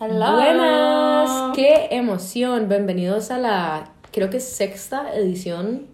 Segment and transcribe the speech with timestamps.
[0.00, 0.32] Hello.
[0.34, 2.68] Buenas, qué emoción.
[2.68, 5.86] Bienvenidos a la, creo que sexta edición.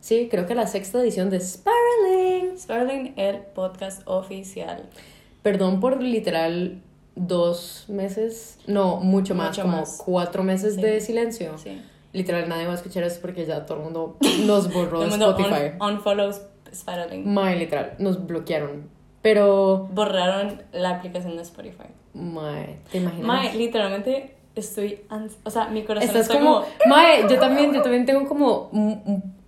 [0.00, 2.58] Sí, creo que la sexta edición de Spiraling.
[2.58, 4.88] Spiraling, el podcast oficial.
[5.42, 6.80] Perdón por literal
[7.14, 10.02] dos meses, no, mucho más, Mucho como más.
[10.04, 10.82] cuatro meses Sí.
[10.82, 11.56] de silencio.
[11.58, 11.80] Sí.
[12.12, 14.16] Literal, nadie va a escuchar eso porque ya todo el mundo
[14.46, 15.72] nos borró de Spotify.
[15.80, 16.42] un- unfollows
[16.74, 17.32] Spiraling.
[17.32, 18.88] Mae, literal, nos bloquearon.
[19.20, 21.84] Pero, Borraron la aplicación de Spotify.
[22.14, 23.26] Mae, ¿te imaginas?
[23.26, 25.00] Mae, literalmente estoy.
[25.44, 28.70] O sea, mi corazón Estás está como, mae, yo también, yo también tengo como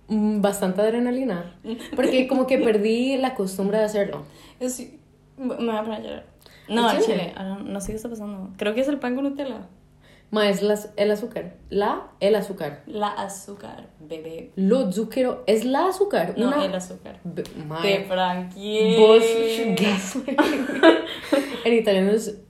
[0.07, 1.55] bastante adrenalina.
[1.95, 4.23] Porque como que perdí la costumbre de hacerlo.
[4.59, 4.91] Es-
[5.37, 6.25] me voy a poner a llorar.
[6.69, 7.33] No, ¿En al chile.
[7.65, 8.49] No, sé qué está pasando.
[8.57, 9.67] Creo que es el pan con Nutella.
[10.31, 11.55] Mae, es las- el azúcar.
[11.69, 12.81] La, el azúcar.
[12.87, 14.51] La azúcar, bebé.
[14.55, 16.33] Lo zucchero, es la azúcar.
[16.37, 16.65] No, una...
[16.65, 17.19] el azúcar.
[17.23, 18.97] Be- De mae, Frankie.
[18.97, 19.23] vos,
[21.65, 22.41] en italiano es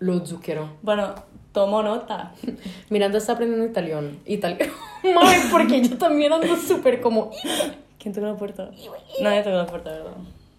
[0.00, 0.70] lo zucchero.
[0.82, 1.14] Bueno,
[1.52, 2.32] tomo nota.
[2.90, 4.10] Miranda está aprendiendo italiano.
[4.26, 4.72] Italiano.
[5.52, 7.30] Porque yo también ando súper como...
[7.98, 8.70] ¿Quién tocó la puerta?
[9.22, 10.16] Nadie tocó la puerta, ¿verdad?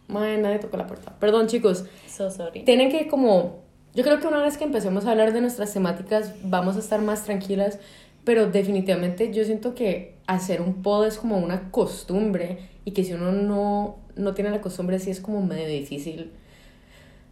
[0.08, 1.14] Mae, nadie tocó la puerta.
[1.20, 1.86] Perdón, chicos.
[2.08, 2.64] So sorry.
[2.64, 3.62] Tienen que como...
[3.94, 7.02] Yo creo que una vez que empecemos a hablar de nuestras temáticas vamos a estar
[7.02, 7.78] más tranquilas,
[8.24, 13.14] pero definitivamente yo siento que hacer un pod es como una costumbre y que si
[13.14, 16.32] uno no, no tiene la costumbre sí es como medio difícil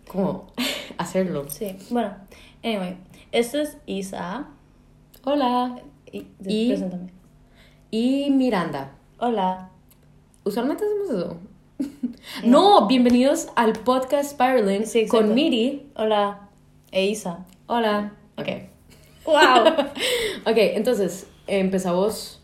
[0.09, 0.47] como
[0.97, 1.45] hacerlo.
[1.49, 2.15] Sí, bueno,
[2.63, 2.97] anyway,
[3.31, 4.47] esto es Isa.
[5.23, 5.79] Hola.
[6.11, 7.11] Y, Y- preséntame.
[7.91, 8.91] Y Miranda.
[9.19, 9.69] Hola.
[10.43, 11.37] Usualmente hacemos eso.
[12.43, 15.89] No, bienvenidos al podcast Spiraling Sí, con Miri.
[15.95, 16.49] Hola.
[16.91, 17.45] E Isa.
[17.67, 18.13] Hola.
[18.37, 18.47] Ok.
[19.25, 19.35] ¡Wow!
[20.45, 22.38] Ok, entonces, empezamos.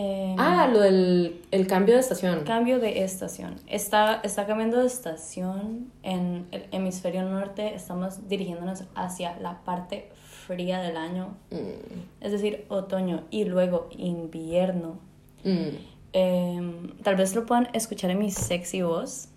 [0.00, 2.44] Eh, Ah, lo del el cambio de estación.
[2.44, 3.56] Cambio de estación.
[3.66, 7.74] Está, está cambiando de estación en el hemisferio norte.
[7.74, 10.08] Estamos dirigiéndonos hacia la parte
[10.46, 14.98] fría del año, Mm, es decir, otoño y luego invierno.
[15.44, 15.98] mm.
[16.14, 16.62] Eh,
[17.02, 19.28] tal vez lo puedan escuchar en mi sexy voz,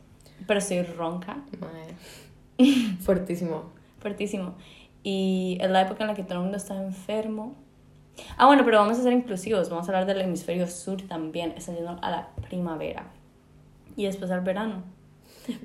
[0.48, 1.44] pero estoy ronca.
[1.60, 2.58] Mae.
[3.02, 3.64] Fuertísimo.
[4.00, 4.54] Fuertísimo.
[5.04, 7.56] Y es la época en la que todo el mundo está enfermo.
[8.38, 9.70] Ah, bueno, pero vamos a ser inclusivos.
[9.70, 11.54] Vamos a hablar del hemisferio sur también.
[11.58, 13.06] Está yendo a la primavera.
[13.96, 14.84] Y después al verano.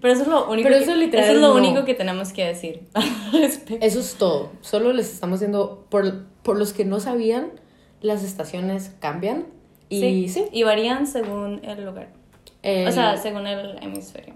[0.01, 1.55] Pero eso es lo único, Pero que, eso literal eso es lo no.
[1.57, 2.83] único que tenemos que decir.
[3.81, 4.51] Eso es todo.
[4.63, 7.51] Solo les estamos diciendo, por, por los que no sabían,
[8.01, 9.47] las estaciones cambian.
[9.89, 12.09] Y sí, Y varían según el lugar.
[12.63, 14.35] el- O sea, según el hemisferio.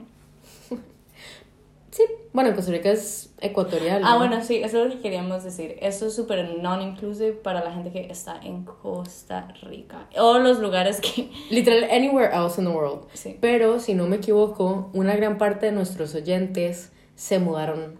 [1.90, 2.02] Sí.
[2.32, 4.02] Bueno, Costa Rica es ecuatorial.
[4.04, 4.18] Ah, ¿no?
[4.18, 5.76] bueno, sí, eso es lo que queríamos decir.
[5.80, 10.08] Esto es súper non-inclusive para la gente que está en Costa Rica.
[10.16, 11.30] O los lugares que...
[11.50, 13.06] Literal, anywhere else in the world.
[13.14, 13.36] Sí.
[13.40, 17.98] Pero, si no me equivoco, una gran parte de nuestros oyentes se mudaron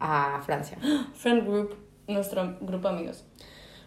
[0.00, 0.78] a Francia.
[1.14, 1.76] Friend group,
[2.06, 3.24] nuestro grupo de amigos.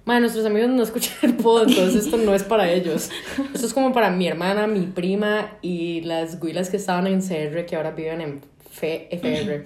[0.04, 3.12] Madre, nuestros amigos no escuchan el pod, entonces esto no es para ellos.
[3.54, 7.66] Esto es como para mi hermana, mi prima y las guilas que estaban en CR
[7.66, 8.42] que ahora viven en
[8.84, 9.64] FR.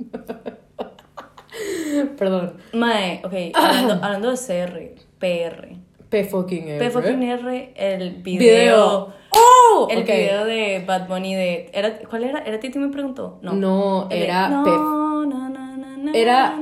[2.16, 2.54] Perdón.
[2.72, 5.68] Mae, ok, hablando, hablando de CR, PR.
[6.08, 6.78] P fucking R.
[6.78, 8.40] P fucking R, el video.
[8.40, 9.12] Video.
[9.30, 9.88] ¡Oh!
[9.90, 11.70] El video de Bad Bunny de.
[11.72, 12.40] ¿era, ¿Cuál era?
[12.40, 13.38] ¿Era Titi me preguntó?
[13.42, 13.52] No.
[13.52, 14.70] No, El era no, P.
[14.70, 16.56] no, no, Era-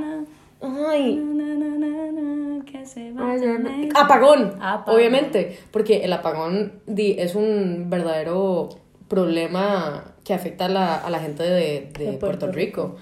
[0.60, 1.24] Ay.
[3.20, 3.88] Ay.
[3.94, 4.94] Apagón, Apagón.
[4.96, 8.68] obviamente, porque el apagón di- es un verdadero
[9.08, 12.96] problema que afecta a la, a la gente de, de De Puerto, Puerto Rico.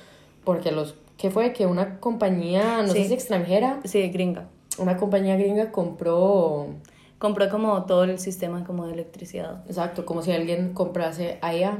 [0.45, 1.53] Porque los, ¿qué fue?
[1.53, 4.47] Que una compañía, no sé si extranjera, Sí, gringa.
[4.79, 6.69] una compañía gringa compró,
[7.19, 9.65] Compró como todo el sistema como de electricidad.
[9.67, 11.79] exacto, como si alguien comprase allá,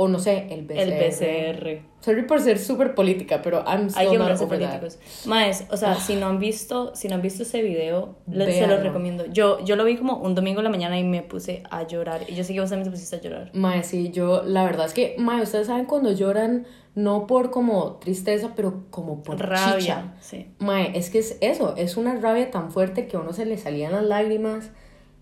[0.00, 0.78] o no sé, el BCR.
[0.78, 1.82] El PCR.
[1.98, 4.78] Sorry por ser súper política, pero I'm Hay still que not over that.
[4.80, 4.98] políticos.
[5.26, 8.68] Maes, o sea, si no han visto, si no han visto ese video, les, se
[8.68, 9.26] los recomiendo.
[9.26, 12.20] Yo, yo lo vi como un domingo en la mañana y me puse a llorar.
[12.28, 13.50] Y yo sé que vos también te pusiste a llorar.
[13.54, 17.94] Mae, sí, yo, la verdad es que, mae, ustedes saben cuando lloran, no por como
[17.96, 19.78] tristeza, pero como por Rabia.
[19.80, 20.14] chicha.
[20.20, 20.46] Sí.
[20.60, 23.58] Mae, es que es eso, es una rabia tan fuerte que a uno se le
[23.58, 24.70] salían las lágrimas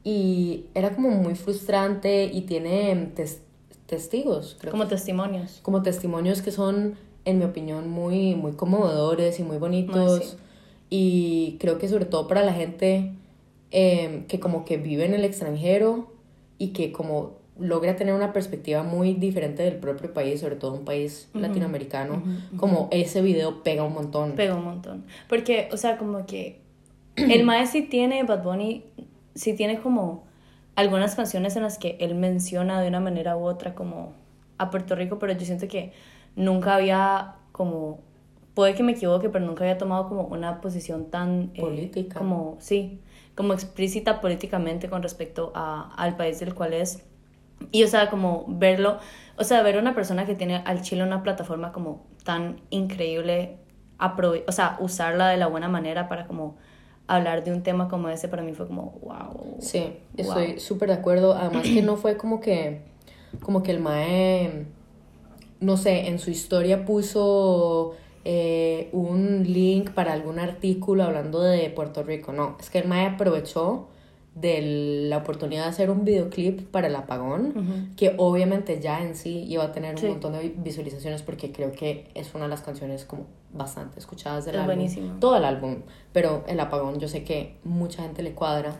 [0.05, 2.91] y era como muy frustrante y tiene
[3.87, 4.73] testigos, creo.
[4.73, 5.61] Como testimonios.
[5.63, 10.21] como testimonios que son, en mi opinión, muy, muy conmovedores y muy bonitos.
[10.21, 10.37] Ay, sí.
[10.89, 13.13] Y creo que sobre todo para la gente
[13.73, 16.13] eh, que como que vive en el extranjero
[16.59, 20.85] y que como logra tener una perspectiva muy diferente del propio país, sobre todo un
[20.85, 22.23] país latinoamericano,
[22.57, 24.33] como ese video pega un montón.
[24.33, 25.05] Pega un montón.
[25.29, 26.61] Porque, o sea, como que
[27.17, 28.85] el Mae sí tiene, Bad Bunny,
[29.35, 30.26] sí tiene como
[30.77, 34.13] algunas canciones en las que él menciona de una manera u otra como
[34.59, 35.93] a Puerto Rico, pero yo siento que
[36.37, 38.01] nunca había como
[38.57, 41.51] puede que me equivoque, pero nunca había tomado como una posición tan...
[41.55, 42.19] eh, Política.
[42.19, 43.01] como, sí,
[43.35, 47.05] como explícita políticamente con respecto a, al país del cual es.
[47.71, 48.99] Y, o sea, como verlo,
[49.37, 53.59] o sea, ver una persona que tiene al Chile una plataforma como tan increíble,
[53.99, 56.57] o sea, usarla de la buena manera para como
[57.07, 59.57] hablar de un tema como ese, para mí fue como, wow.
[59.61, 61.35] Sí, estoy súper de acuerdo.
[61.35, 62.81] Además que no fue como que,
[63.41, 64.67] como que el Mae,
[65.61, 67.95] no sé, en su historia puso
[68.25, 72.33] eh, un link para algún artículo hablando de Puerto Rico.
[72.33, 73.89] No, es que el Mae aprovechó
[74.37, 79.45] de la oportunidad de hacer un videoclip para el apagón, que obviamente ya en sí
[79.49, 80.07] iba a tener un Sí.
[80.09, 84.45] montón de vi- visualizaciones porque creo que es una de las canciones como bastante escuchadas
[84.45, 84.75] del Es álbum.
[84.77, 85.15] buenísimo.
[85.21, 85.77] Todo el álbum,
[86.13, 88.79] pero el apagón yo sé que mucha gente le cuadra.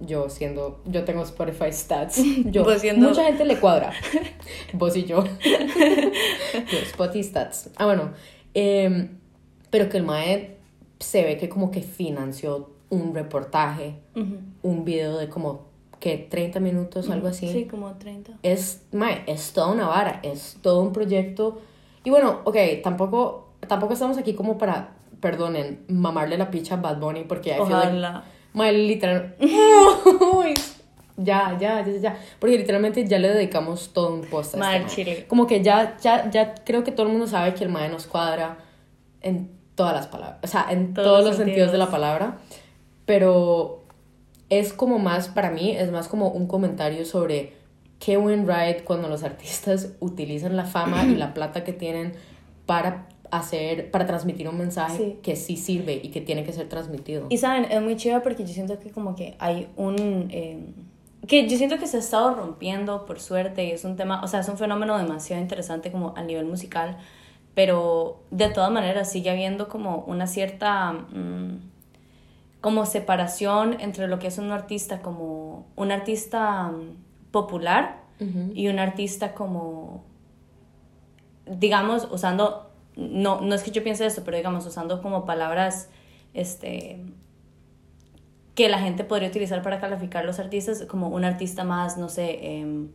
[0.00, 2.16] Yo siendo, yo tengo Spotify Stats.
[2.52, 3.92] Yo, siendo- mucha gente le cuadra.
[4.74, 5.24] Vos y yo.
[5.24, 7.70] yo Spotify Stats.
[7.76, 8.12] Ah, bueno.
[8.54, 9.08] em,
[9.70, 10.56] pero que el Mae
[10.98, 14.36] se ve que como que financió un reportaje, Ujú.
[14.62, 15.66] un video de como
[15.98, 17.50] que 30 minutos, algo así.
[17.50, 18.32] Sí, como 30.
[18.42, 21.60] Es, mae, es toda una vara, es todo un proyecto.
[22.04, 24.90] Y bueno, ok, tampoco, tampoco estamos aquí como para,
[25.20, 28.24] perdonen, mamarle la picha a Bad Bunny porque I feel like- Ojalá.
[28.52, 29.36] Mae, literal.
[31.16, 32.16] Ya, ya, ya, ya.
[32.40, 35.26] Porque literalmente ya le dedicamos todo un post a Mae, este mae.
[35.26, 38.06] Como que ya, ya, ya creo que todo el mundo sabe que el mae nos
[38.06, 38.56] cuadra
[39.20, 40.38] en todas las palabras.
[40.42, 41.90] O sea, en Todos todos, los los sentidos de la sentidos.
[41.90, 42.38] palabra.
[43.06, 43.82] Pero
[44.48, 47.54] es como más, para mí, es más como un comentario sobre
[47.98, 52.12] qué buen ride cuando los artistas utilizan la fama y la plata que tienen
[52.66, 55.18] para hacer, para transmitir un mensaje Sí.
[55.22, 57.26] que sí sirve y que tiene que ser transmitido.
[57.30, 60.28] Y saben, es muy chido porque yo siento que como que hay un...
[60.30, 60.58] eh,
[61.26, 64.26] que yo siento que se ha estado rompiendo por suerte y es un tema, o
[64.28, 66.98] sea, es un fenómeno demasiado interesante como a nivel musical,
[67.54, 71.71] pero de todas maneras sigue habiendo como una cierta mm,
[72.62, 78.00] como separación entre lo que es un artista como un artista mm, popular
[78.54, 80.04] y un artista como
[81.44, 85.90] digamos usando no no es que yo piense esto pero digamos usando como palabras
[86.32, 87.04] este
[88.54, 92.60] que la gente podría utilizar para calificar los artistas como un artista más no sé
[92.60, 92.90] em,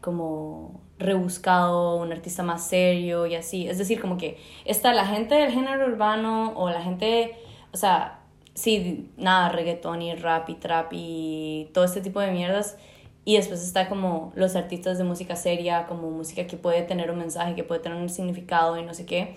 [0.00, 3.68] como rebuscado un artista más serio y así.
[3.68, 7.36] Es decir como que está la gente del género urbano o la gente
[7.72, 8.21] o sea
[8.54, 12.76] sí nada reggaetón y rap y trap y todo este tipo de mierdas
[13.24, 17.18] y después está como los artistas de música seria, como música que puede tener un
[17.18, 19.36] mensaje, que puede tener un significado y no sé qué.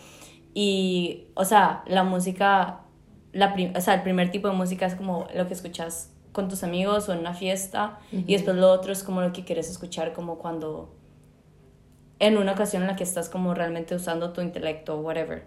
[0.55, 2.81] Y, o sea, la música,
[3.31, 6.63] la o sea, el primer tipo de música es como lo que escuchas con tus
[6.63, 7.99] amigos o en una fiesta.
[8.11, 10.95] Y después lo otro es como lo que quieres escuchar como cuando,
[12.17, 15.45] en una ocasión en la que estás como realmente usando tu intelecto o whatever.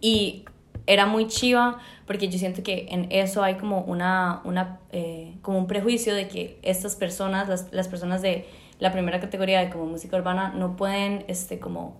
[0.00, 0.44] Y
[0.86, 5.58] era muy chiva porque yo siento que en eso hay como una, una eh, como
[5.58, 8.46] un prejuicio de que estas personas, las, las personas de
[8.78, 11.96] la primera categoría de como música urbana no pueden este como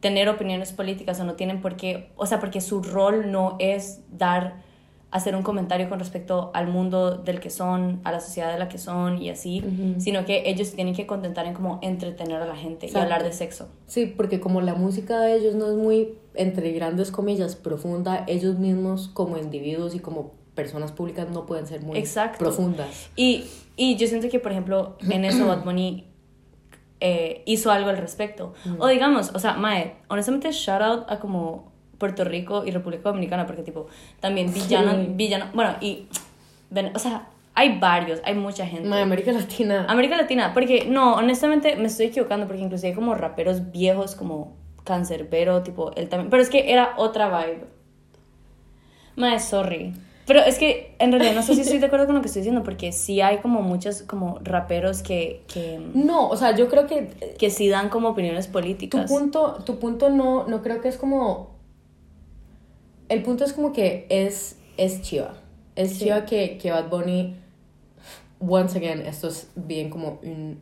[0.00, 4.00] tener opiniones políticas o no tienen por qué, o sea, porque su rol no es
[4.10, 4.62] dar
[5.10, 8.68] hacer un comentario con respecto al mundo del que son, a la sociedad de la
[8.68, 9.64] que son y así,
[9.98, 13.32] sino que ellos tienen que contentar en como entretener a la gente y hablar de
[13.32, 13.68] sexo.
[13.86, 18.58] Sí, porque como la música de ellos no es muy, entre grandes comillas, profunda, ellos
[18.58, 22.38] mismos como individuos y como personas públicas no pueden ser muy Exacto.
[22.38, 23.08] profundas.
[23.16, 23.44] Y,
[23.76, 26.08] y yo siento que, por ejemplo, en eso Bad Bunny
[27.00, 28.52] eh, hizo algo al respecto.
[28.78, 33.46] O digamos, o sea, Mae, honestamente, shout out a como Puerto Rico y República Dominicana,
[33.46, 33.88] porque tipo,
[34.20, 35.06] también villano, Sí.
[35.14, 36.06] villano, bueno, y,
[36.70, 38.88] ven, o sea, hay varios, hay mucha gente.
[38.88, 39.84] Ma, América Latina.
[39.88, 44.52] América Latina, porque no, honestamente me estoy equivocando, porque inclusive hay como raperos viejos como
[44.84, 47.64] Cancerbero, tipo, él también, pero es que era otra vibe.
[49.16, 49.92] Mae, sorry.
[50.26, 52.40] Pero es que en realidad no sé si estoy de acuerdo con lo que estoy
[52.42, 56.86] diciendo, porque sí hay como muchos como raperos que, que, No, o sea, yo creo
[56.86, 59.10] que que sí dan como opiniones tu políticas.
[59.10, 61.57] punto, tu punto no, no creo que es como...
[63.08, 65.34] El punto es como que es, es chiva.
[65.76, 66.04] Es Sí.
[66.04, 67.36] chiva que, que Bad Bunny...
[68.40, 70.60] Once again, esto es bien como un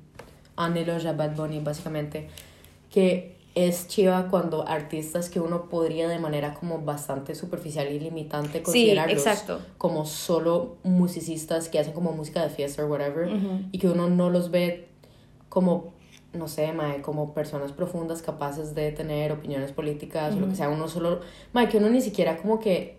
[0.57, 2.29] anhelo a Bad Bunny, básicamente.
[2.91, 8.63] Que es chiva cuando artistas que uno podría de manera como bastante superficial y limitante
[8.63, 9.61] considerarlos exacto.
[9.79, 13.61] como solo musicistas que hacen como música de fiesta o whatever Ujú.
[13.73, 14.89] y que uno no los ve
[15.49, 15.95] como
[16.37, 20.69] no sé, mae, como personas profundas capaces de tener opiniones políticas o lo que sea,
[20.69, 21.21] uno solo,
[21.53, 22.97] mae, que uno ni siquiera como que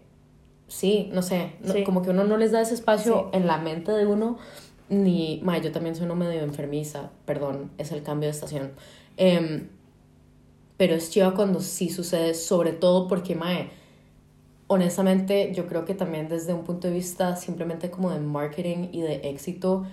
[0.68, 3.38] sí, no sé, no- como que uno no les da ese espacio Sí.
[3.38, 4.38] en la mente de uno
[4.90, 8.72] ni, mae, yo también soy medio enfermiza, perdón, es el cambio de estación.
[9.18, 9.68] Em,
[10.78, 13.70] pero es chiva cuando sí sucede, sobre todo porque, mae,
[14.68, 19.02] honestamente, yo creo que también desde un punto de vista simplemente como de marketing y
[19.02, 19.86] de éxito,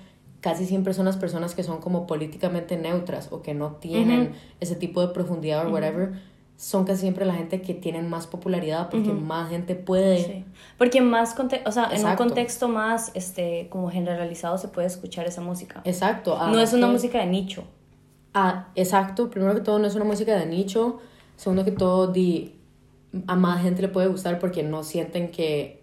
[0.44, 4.76] casi siempre son las personas que son como políticamente neutras o que no tienen ese
[4.76, 6.20] tipo de profundidad o whatever,
[6.58, 10.22] son casi siempre la gente que tienen más popularidad porque más gente puede.
[10.22, 10.44] Sí.
[10.76, 11.34] Porque más,
[11.64, 15.80] o sea, en un contexto más este, como generalizado se puede escuchar esa música.
[15.86, 16.36] Exacto.
[16.48, 17.64] No es una música de nicho.
[18.34, 19.30] Ah, exacto.
[19.30, 21.00] Primero que todo, no es una música de nicho.
[21.36, 22.54] Segundo que todo, di,
[23.26, 25.82] a más gente le puede gustar porque no sienten que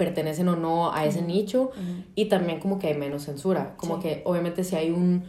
[0.00, 1.70] pertenecen o no a ese nicho.
[2.14, 3.74] Y también como que hay menos censura.
[3.76, 5.24] Como que obviamente si hay un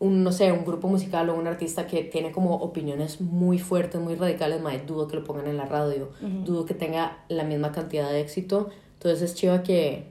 [0.00, 4.00] un, no sé, un grupo musical o un artista que tiene como opiniones muy fuertes,
[4.00, 7.70] muy radicales, mae, dudo que lo pongan en la radio, dudo que tenga la misma
[7.70, 8.70] cantidad de éxito.
[8.94, 10.06] Entonces es chiva que,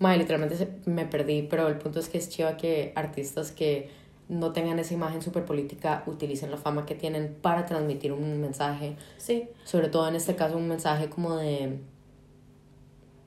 [0.00, 3.90] mae, literalmente me perdí, pero el punto es que es chiva que artistas que
[4.28, 8.96] no tengan esa imagen súper política utilicen la fama que tienen para transmitir un mensaje.
[9.18, 9.48] Sí.
[9.64, 11.78] Sobre todo en este caso un mensaje como de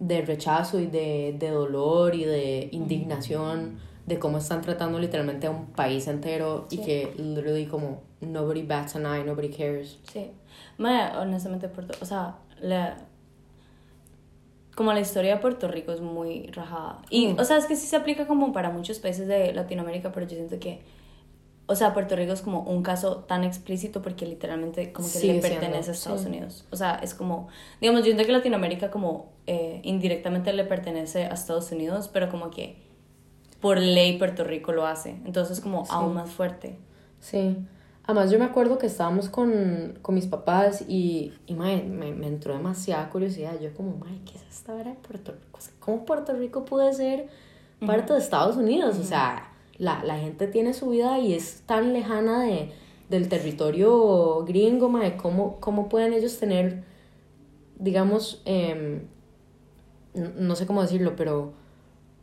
[0.01, 5.51] de rechazo y de, de dolor y de indignación de cómo están tratando literalmente a
[5.51, 9.99] un país entero y que literally como nobody bats an eye, nobody cares.
[10.11, 10.31] Sí.
[10.79, 12.97] Madre, honestamente, Puerto, o sea, la,
[14.75, 17.03] como la historia de Puerto Rico es muy rajada.
[17.11, 17.39] Y, mm.
[17.39, 20.35] o sea, es que sí se aplica como para muchos países de Latinoamérica, pero yo
[20.35, 20.81] siento que,
[21.67, 25.39] o sea, Puerto Rico es como un caso tan explícito porque literalmente como que le
[25.39, 26.65] pertenece a Estados Unidos.
[26.71, 27.47] O sea, es como,
[27.79, 32.49] digamos, yo siento que Latinoamérica como eh, indirectamente le pertenece a Estados Unidos, pero como
[32.51, 32.77] que
[33.61, 35.11] por ley Puerto Rico lo hace.
[35.25, 36.77] Entonces como aún más fuerte.
[37.19, 37.57] Sí.
[38.03, 42.53] Además yo me acuerdo que estábamos con, con mis papás y, y me, me, entró
[42.53, 43.59] demasiada curiosidad.
[43.61, 45.59] Yo como, mae, ¿qué es esta hora de Puerto Rico?
[45.79, 47.29] ¿Cómo Puerto Rico puede ser
[47.85, 48.97] parte de Estados Unidos?
[48.97, 49.50] O sea,
[49.81, 52.69] la, la, gente tiene su vida y es tan lejana de,
[53.09, 55.17] del territorio gringo, mae.
[55.17, 56.83] ¿Cómo, ¿Cómo pueden ellos tener,
[57.79, 59.01] digamos, eh,
[60.13, 61.53] no sé cómo decirlo, pero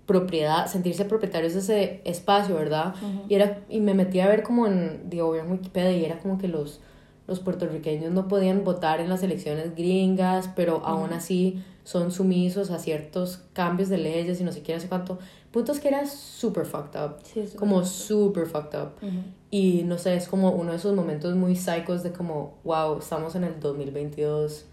[0.07, 2.95] propiedad, sentirse propietarios de ese espacio, ¿verdad?
[3.29, 6.39] y, era, y me metí a ver como en, digo, en Wikipedia y era como
[6.39, 6.81] que los,
[7.29, 12.79] los puertorriqueños no podían votar en las elecciones gringas, pero aún así son sumisos a
[12.79, 15.19] ciertos cambios de leyes y no sé qué, no sé cuánto.
[15.53, 17.17] Puntos que era super fucked up.
[17.57, 18.93] como super fucked up.
[19.51, 23.35] Y no sé, es como uno de esos momentos muy psicos de como, wow, estamos
[23.35, 24.65] en el 2022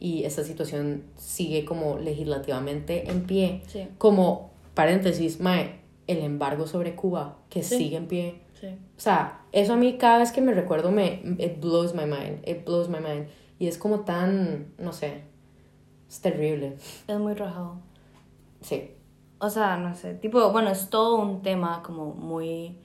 [0.00, 3.62] y esta situación sigue como legislativamente en pie.
[3.98, 8.40] Como paréntesis, mae, el embargo sobre Cuba, que sigue en pie.
[8.60, 8.66] Sí.
[8.96, 12.46] O sea, eso a mí cada vez que me recuerdo me it blows my mind,
[12.46, 15.22] it blows my mind y es como tan, no sé,
[16.08, 16.76] es terrible.
[17.06, 17.76] Es muy rajado.
[18.60, 18.90] Sí.
[19.40, 22.76] O sea, no sé, tipo, bueno, es todo un tema como muy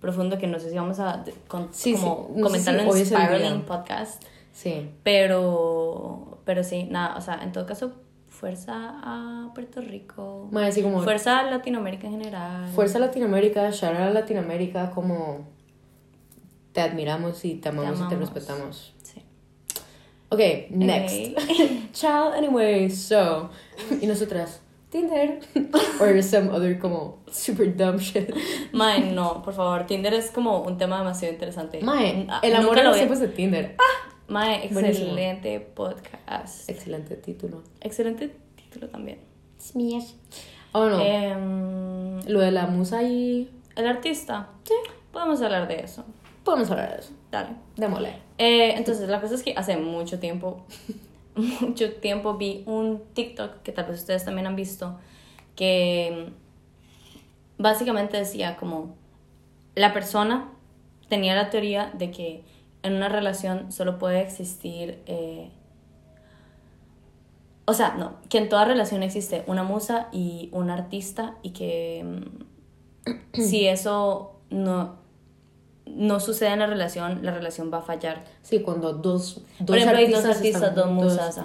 [0.00, 4.22] profundo que no sé si vamos a con, como comentarlo en Spiraling Podcast.
[4.52, 4.90] Sí.
[5.02, 7.92] Pero, pero sí, nada, o sea, en todo caso,
[8.36, 10.50] fuerza a Puerto Rico.
[10.82, 12.68] como, fuerza a Latinoamérica en general.
[12.74, 15.46] Fuerza a Latinoamérica, shout a Latinoamérica, como
[16.72, 18.94] te admiramos y te amamos, y te respetamos.
[19.02, 19.22] Sí.
[20.28, 20.40] Ok,
[20.70, 21.38] next.
[21.92, 23.48] Chao, anyway, so.
[24.00, 25.40] y nosotras, Tinder.
[26.00, 28.34] Or some other como super dumb shit.
[28.72, 31.80] Mae, no, por favor, Tinder es como un tema demasiado interesante.
[31.82, 33.76] Mae, el amor en los tiempos de Tinder.
[33.78, 36.68] Ah, Mae, excelente podcast.
[36.68, 37.62] Excelente título.
[37.80, 39.20] Excelente título también.
[39.60, 40.12] Smash.
[40.72, 41.00] Oh, no.
[41.00, 43.48] Em, Lo de la musa y.
[43.76, 44.48] El artista.
[44.64, 44.74] Sí.
[45.12, 46.04] Podemos hablar de eso.
[46.44, 47.12] Podemos hablar de eso.
[47.30, 47.50] Dale.
[47.76, 48.16] Démosle.
[48.38, 50.66] Eh, entonces, la cosa es que hace mucho tiempo,
[51.36, 54.98] mucho tiempo vi un TikTok que tal vez ustedes también han visto,
[55.54, 56.30] que
[57.58, 58.94] básicamente decía como
[59.74, 60.50] la persona
[61.08, 62.44] tenía la teoría de que
[62.86, 65.02] en una relación solo puede existir...
[65.06, 65.50] Eh,
[67.68, 72.22] o sea, no, que en toda relación existe una musa y un artista y que
[73.04, 74.96] mm, si eso no,
[75.84, 78.24] no sucede en la relación, la relación va a fallar.
[78.42, 81.40] Sí, cuando dos, dos Por ejemplo, hay dos artistas, dos musas.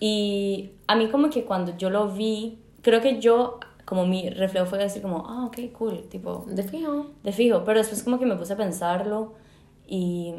[0.00, 4.64] Y a mí como que cuando yo lo vi, creo que yo, como mi reflejo
[4.64, 6.46] fue decir como, ah, ok, cool, tipo...
[6.48, 7.08] De fijo.
[7.22, 9.34] De fijo, pero después como que me puse a pensarlo
[9.88, 10.34] y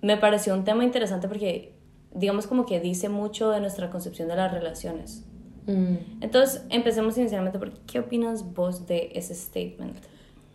[0.00, 1.74] me pareció un tema interesante porque,
[2.14, 5.24] digamos, como que dice mucho de nuestra concepción de las relaciones.
[5.66, 6.22] Mm.
[6.22, 9.98] Entonces, empecemos inicialmente por qué opinas vos de ese statement.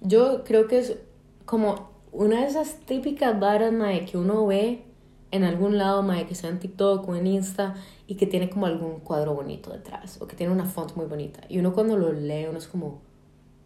[0.01, 0.97] Yo creo que es
[1.45, 4.85] como una de esas típicas varas, mae, que uno ve
[5.29, 7.75] en algún lado, mae, que sea en TikTok o en Insta
[8.07, 11.41] y que tiene como algún cuadro bonito detrás o que tiene una font muy bonita.
[11.47, 13.01] Y uno cuando lo lee, uno es como,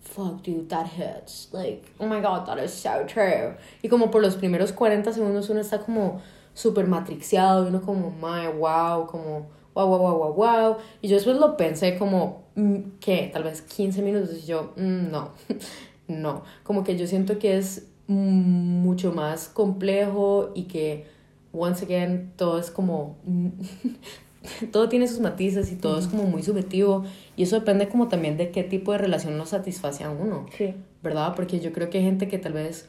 [0.05, 1.47] fuck, dude, that hurts.
[1.51, 3.55] Like, oh my god, that is so true.
[3.83, 6.21] Y como por los primeros 40 segundos uno está como
[6.53, 10.77] súper matrixeado y uno como, my, wow, como, wow, wow, wow, wow, wow.
[11.01, 13.29] Y yo después lo pensé como, mm, ¿qué?
[13.33, 15.31] Tal vez 15 minutos y yo, mm, no,
[16.07, 16.43] no.
[16.63, 21.07] Como que yo siento que es mucho más complejo y que,
[21.51, 23.17] once again, todo es como
[24.71, 27.03] todo tiene sus matices y todo es como muy subjetivo
[27.35, 30.73] y eso depende como también de qué tipo de relación nos satisface a uno, Sí.
[31.03, 31.33] ¿verdad?
[31.35, 32.87] Porque yo creo que hay gente que tal vez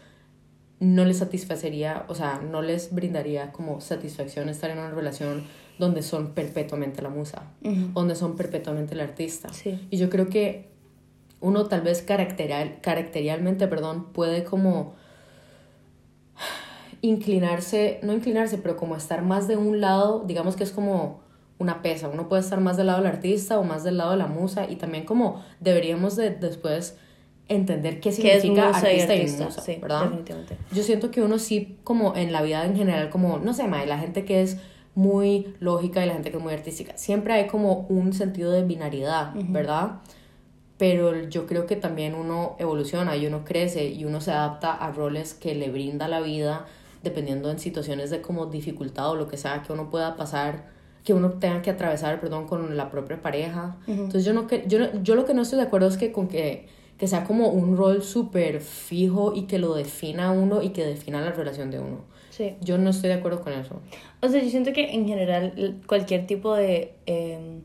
[0.78, 5.44] no les satisfacería, o sea, no les brindaría como satisfacción estar en una relación
[5.78, 7.44] donde son perpetuamente la musa,
[7.94, 9.52] donde son perpetuamente el artista.
[9.52, 9.86] Sí.
[9.90, 10.68] Y yo creo que
[11.40, 14.94] uno tal vez caracterial, caracterialmente, perdón, puede como
[17.02, 21.20] inclinarse, no inclinarse, pero como estar más de un lado, digamos que es como
[21.58, 24.18] una pesa, uno puede estar más del lado del artista o más del lado de
[24.18, 26.96] la musa y también como deberíamos de después
[27.48, 30.04] entender qué es significa y artista y, musa, sí, ¿verdad?
[30.04, 30.56] definitivamente.
[30.72, 33.86] Yo siento que uno sí, como en la vida en general, como, no sé, mae,
[33.86, 34.58] la gente que es
[34.94, 38.64] muy lógica y la gente que es muy artística, siempre hay como un sentido de
[38.64, 40.00] binariedad, ¿verdad?
[40.78, 44.90] Pero yo creo que también uno evoluciona y uno crece y uno se adapta a
[44.90, 46.66] roles que le brinda la vida,
[47.02, 50.75] dependiendo en situaciones de como dificultad o lo que sea que uno pueda pasar,
[51.06, 53.76] que uno tenga que atravesar, perdón, con la propia pareja.
[53.86, 56.66] Entonces yo, no, yo, yo lo que no estoy de acuerdo es que con que,
[56.98, 61.20] que sea como un rol súper fijo y que lo defina uno y que defina
[61.20, 62.00] la relación de uno.
[62.30, 62.56] Sí.
[62.60, 63.80] Yo no estoy de acuerdo con eso.
[64.20, 66.94] O sea, yo siento que en general cualquier tipo de...
[67.06, 67.60] eh,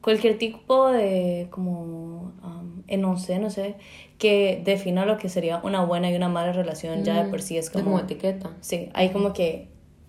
[0.00, 2.32] cualquier tipo de como...
[2.42, 3.76] um, eh, no sé, no sé,
[4.18, 7.56] que defina lo que sería una buena y una mala relación ya de por sí
[7.56, 7.84] Es como...
[7.84, 8.50] como etiqueta.
[8.62, 9.68] Sí, hay como que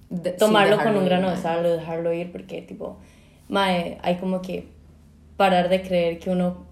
[0.10, 2.98] De- tomarlo con un grano de sal o dejarlo ir porque tipo,
[3.48, 4.68] mae, hay como que
[5.38, 6.66] parar de creer que uno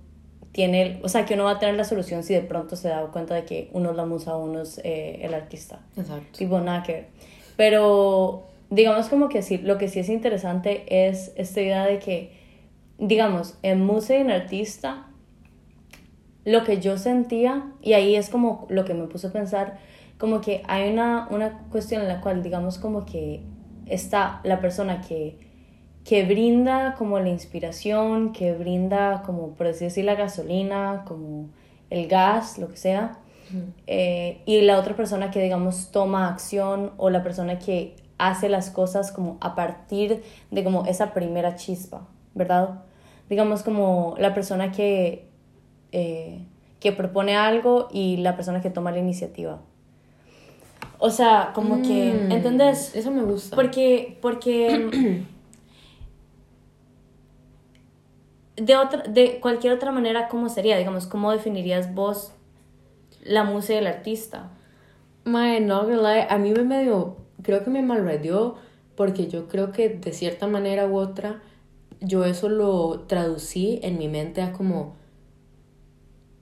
[0.52, 3.02] tiene, o sea, que uno va a tener la solución si de pronto se da
[3.08, 5.80] cuenta de que uno es la musa uno es eh, el artista.
[5.96, 6.38] Exacto.
[6.38, 7.08] Tipo, nada que ver.
[7.56, 12.32] Pero, digamos como que sí, lo que sí es interesante es esta idea de que,
[12.98, 15.07] digamos, en musa y en artista,
[16.48, 19.80] lo que yo sentía, y ahí es como lo que me puso a pensar,
[20.18, 23.42] como que hay una, una cuestión en la cual, digamos, como que
[23.86, 25.38] está la persona que,
[26.06, 31.50] que brinda como la inspiración, que brinda como, por así decir, la gasolina, como
[31.90, 33.20] el gas, lo que sea,
[33.86, 38.70] eh, y la otra persona que, digamos, toma acción o la persona que hace las
[38.70, 42.86] cosas como a partir de como esa primera chispa, ¿verdad?
[43.30, 45.27] Digamos como la persona que,
[45.92, 46.46] eh,
[46.80, 49.60] que propone algo y la persona que toma la iniciativa.
[51.00, 52.96] O sea, como que, Mm, ¿entendés?
[52.96, 53.56] Eso me gusta.
[53.56, 55.26] Porque, porque
[58.56, 60.78] de otra, de cualquier otra manera, ¿cómo sería?
[60.78, 62.32] Digamos, ¿cómo definirías vos
[63.24, 64.50] la musa y el artista?
[65.24, 68.56] Mae, no a mí me medio, creo que me malradió
[68.96, 71.42] porque yo creo que de cierta manera u otra,
[72.00, 74.96] yo eso lo traducí en mi mente a como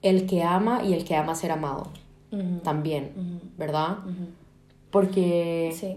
[0.08, 1.88] el que ama y el que ama ser amado
[2.64, 3.12] también,
[3.56, 3.98] ¿verdad?
[4.90, 5.96] Porque, Sí.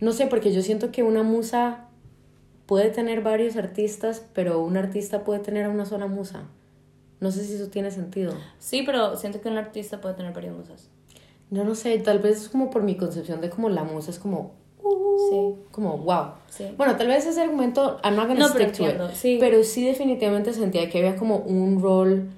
[0.00, 1.86] no sé, porque yo siento que una musa
[2.66, 6.42] puede tener varios artistas, pero un artista puede tener a una sola musa.
[7.20, 8.32] No sé si eso tiene sentido.
[8.58, 10.88] Sí, pero siento que un artista puede tener varias musas.
[11.50, 14.18] No, no sé, tal vez es como por mi concepción de como la musa es
[14.18, 14.52] como,
[15.30, 15.54] Sí.
[15.72, 16.26] como wow.
[16.48, 16.64] Sí.
[16.76, 19.36] Bueno, tal vez ese argumento, I'm not gonna No, pero stick to it, sí.
[19.40, 22.30] pero sí definitivamente sentía que había como un rol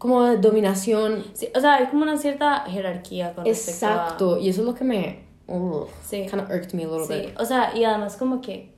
[0.00, 1.22] como de dominación.
[1.34, 4.66] Sí, o sea, hay como una cierta jerarquía con respecto a- Exacto, y eso es
[4.66, 6.26] lo que me ugh, Sí.
[6.28, 7.38] kind of irked me a little Sí, bit.
[7.38, 8.72] o sea, y además como que,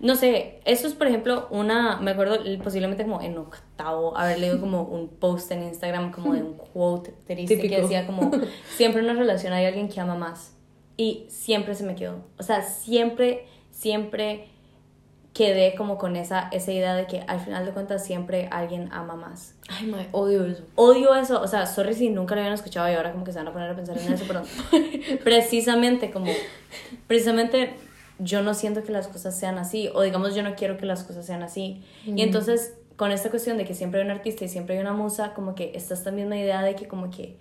[0.00, 4.58] no sé, eso es por ejemplo una, me acuerdo posiblemente como en octavo, haber leído
[4.60, 7.82] como un post en Instagram como de un quote triste que Típico.
[7.82, 8.30] decía como,
[8.76, 10.54] siempre en una relación hay alguien que ama más.
[10.96, 12.24] Y siempre se me quedó.
[12.38, 14.48] O sea, siempre, siempre
[15.36, 19.16] quedé como con esa, esa idea de que al final de cuentas siempre alguien ama
[19.16, 19.54] más.
[19.68, 20.64] Ay, my, odio eso.
[20.76, 23.38] Odio eso, o sea, sorry si nunca lo habían escuchado y ahora como que se
[23.38, 24.42] van a poner a pensar en eso, pero
[25.24, 26.32] precisamente como,
[27.06, 27.74] precisamente
[28.18, 31.04] yo no siento que las cosas sean así, o digamos yo no quiero que las
[31.04, 31.84] cosas sean así.
[32.06, 34.94] Y entonces, con esta cuestión de que siempre hay un artista y siempre hay una
[34.94, 37.36] musa, como que está esta misma idea de que como que,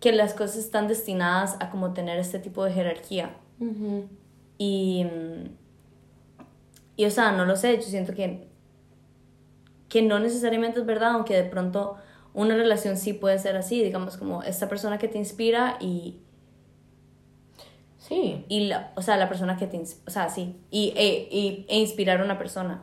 [0.00, 3.36] que las cosas están destinadas a como tener este tipo de jerarquía.
[3.58, 4.10] Ujú.
[4.58, 5.61] Y, mm,
[6.96, 8.48] y o sea, no lo sé, yo siento que,
[9.88, 11.96] que no necesariamente es verdad, aunque de pronto
[12.34, 16.18] una relación sí puede ser así, digamos como esta persona que te inspira y,
[17.98, 21.66] Sí, y la, o sea, la persona que te, o sea, sí, y, e, y-
[21.68, 22.82] e inspirar a una persona.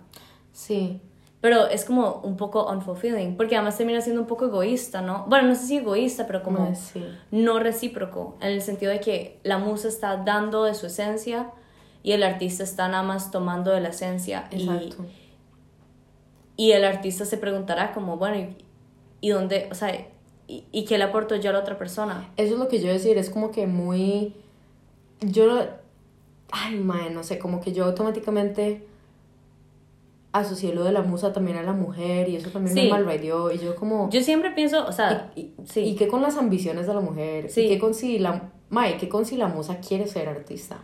[0.52, 1.02] sí.
[1.42, 5.24] pero es como un poco unfulfilling, porque además termina siendo un poco egoísta, ¿no?
[5.30, 7.02] Bueno, no sé si egoísta, pero como Mae, sí.
[7.32, 11.52] no recíproco, en el sentido de que la musa está dando de su esencia
[12.04, 14.48] y el artista está nada más tomando de la esencia.
[14.52, 15.06] y- Exacto.
[16.58, 18.56] Y, el artista se preguntará como, bueno, ¿y,
[19.22, 19.96] y dónde, o sea,
[20.48, 22.30] y, y qué le aporto yo a la otra persona?
[22.36, 24.34] Eso es lo que yo decir, es como que muy...
[25.22, 25.62] Yo.
[26.52, 28.86] Ay, mae, no sé, como que yo automáticamente
[30.32, 32.84] asocié lo de la musa también a la mujer y eso también Sí.
[32.84, 34.10] me malradió y yo como...
[34.12, 35.80] Yo siempre pienso, o sea, y, y- sí.
[35.82, 37.50] ¿Y qué con las ambiciones de la mujer?
[37.50, 37.62] Sí.
[37.62, 38.52] ¿Y qué con si la...
[38.70, 40.78] Mae, ¿qué con si la musa quiere ser artista?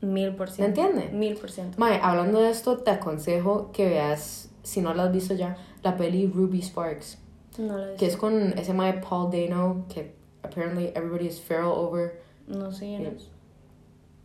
[0.00, 0.80] Mil por ciento.
[0.80, 1.16] ¿Me entiende?
[1.16, 1.78] Mil por ciento.
[1.78, 5.96] Mae, hablando de esto, te aconsejo que veas, si no la has visto ya, la
[5.96, 7.18] peli Ruby Sparks.
[7.58, 12.20] No lo Que es con ese mae Paul Dano, que apparently everybody is feral over.
[12.46, 13.30] No sé quién es.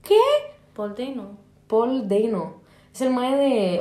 [0.03, 0.19] ¿Qué?
[0.73, 1.37] Paul Dano.
[1.67, 2.61] Paul Dano.
[2.93, 3.79] Es el mae de.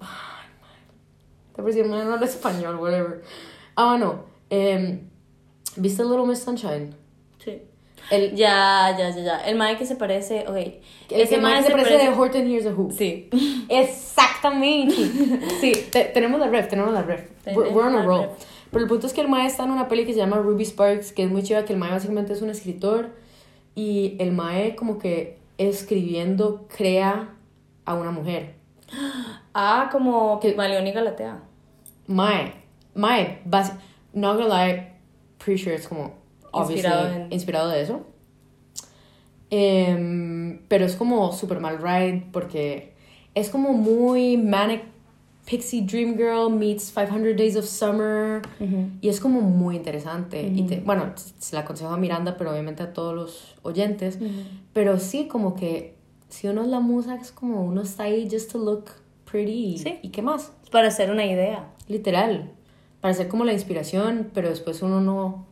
[0.00, 1.54] Ay, mae.
[1.54, 3.22] Te pareció el mae no habla español, whatever.
[3.76, 4.24] Ah, bueno.
[4.48, 5.08] em,
[5.76, 6.94] ¿Viste Little Miss Sunshine?
[8.10, 9.36] El, Ya, ya, ya, ya.
[9.46, 10.56] El mae que se parece, ok.
[11.10, 12.90] el que mae se parece de Horton Hears a Who.
[12.92, 13.28] Sí.
[13.68, 14.94] Exactamente.
[15.60, 17.20] Sí, te- tenemos la ref, tenemos la ref.
[17.46, 18.20] We're, Tenemos we're on a roll.
[18.22, 18.30] ref.
[18.70, 20.64] Pero el punto es que el mae está en una peli que se llama Ruby
[20.64, 23.10] Sparks, que es muy chiva, que el mae básicamente es un escritor
[23.74, 27.34] y el mae como que escribiendo crea
[27.84, 28.54] a una mujer.
[29.52, 31.42] Ah, como Pigmalión y Galatea.
[32.06, 32.52] Mae,
[32.94, 33.40] mae,
[34.12, 34.92] not gonna lie,
[35.44, 36.14] pretty sure es como
[36.52, 38.00] Inspirado inspirado, en- de eso.
[39.52, 42.94] Em, pero es como super mal ride porque
[43.34, 44.82] es como muy manic
[45.44, 48.42] pixie dream girl meets 500 days of summer
[49.00, 52.84] y es como muy interesante y te- bueno se la aconsejo a Miranda pero obviamente
[52.84, 54.20] a todos los oyentes
[54.72, 55.96] pero sí como que
[56.28, 58.84] si uno es la musa es como uno está ahí just to look
[59.28, 59.98] pretty y, Sí.
[60.02, 61.70] y qué más Para hacer una idea.
[61.88, 62.52] Literal.
[63.00, 65.46] Para ser como la inspiración, pero después uno no,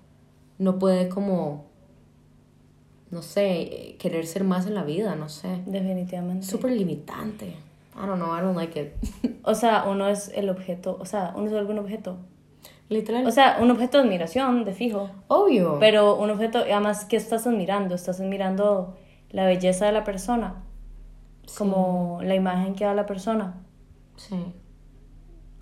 [0.59, 1.67] no puede como,
[3.11, 5.63] no sé, querer ser más en la vida, no sé.
[5.67, 6.47] Definitivamente.
[6.47, 7.57] Súper limitante.
[7.95, 9.39] I don't know, I don't like it.
[9.45, 12.19] O sea, uno es el objeto, o sea, uno es algún objeto.
[12.91, 13.27] Literal.
[13.27, 15.11] O sea, un objeto de admiración, de fijo.
[15.29, 15.79] Obvio.
[15.81, 17.95] Pero un objeto, además, ¿qué estás admirando?
[17.95, 18.97] Estás admirando
[19.31, 20.63] la belleza de la persona,
[21.57, 23.55] como la imagen que da la persona.
[24.17, 24.37] Sí.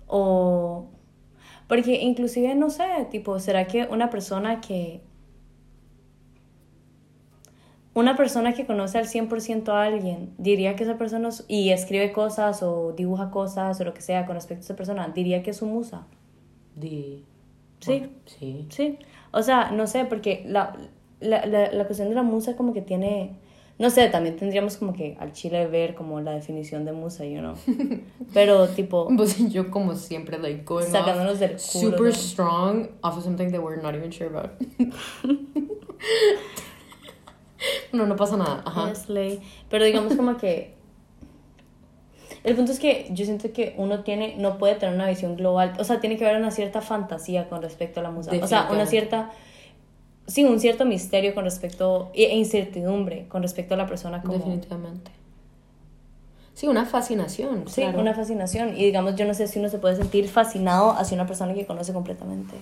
[0.07, 0.87] O...
[1.67, 5.01] Porque inclusive, no sé, tipo, ¿será que una persona que...
[7.93, 12.11] Una persona que conoce al 100% a alguien, diría que esa persona, es- y escribe
[12.11, 15.49] cosas o dibuja cosas o lo que sea con respecto a esa persona, diría que
[15.51, 16.05] es su musa.
[16.75, 17.23] Di-
[17.79, 17.99] Sí.
[17.99, 18.65] bueno, sí.
[18.69, 18.99] Sí,
[19.31, 20.75] o sea, no sé, porque la,
[21.19, 23.37] la, la, la cuestión de la musa como que tiene,
[23.79, 27.39] no sé, también tendríamos como que al chile ver como la definición de musa, you
[27.39, 27.53] know.
[28.33, 31.91] Pero tipo, Pues yo como siempre, like, going off sacándonos del culo.
[31.91, 34.51] super strong off of something that we're not even sure about.
[37.93, 38.63] no, no pasa nada.
[38.65, 38.93] Ajá.
[39.69, 40.75] Pero digamos como que...
[42.43, 45.73] El punto es que yo siento que uno tiene, no puede tener una visión global,
[45.79, 48.31] o sea, tiene que haber una cierta fantasía con respecto a la musa.
[48.41, 49.31] O sea, una cierta...
[50.27, 54.33] Sí, un cierto misterio con respecto, e incertidumbre con respecto a la persona como...
[54.33, 55.11] Definitivamente.
[56.53, 57.65] Sí, una fascinación.
[57.67, 58.01] Sí, claro.
[58.01, 58.75] una fascinación.
[58.75, 61.65] Y digamos, yo no sé si uno se puede sentir fascinado hacia una persona que
[61.65, 62.55] conoce completamente.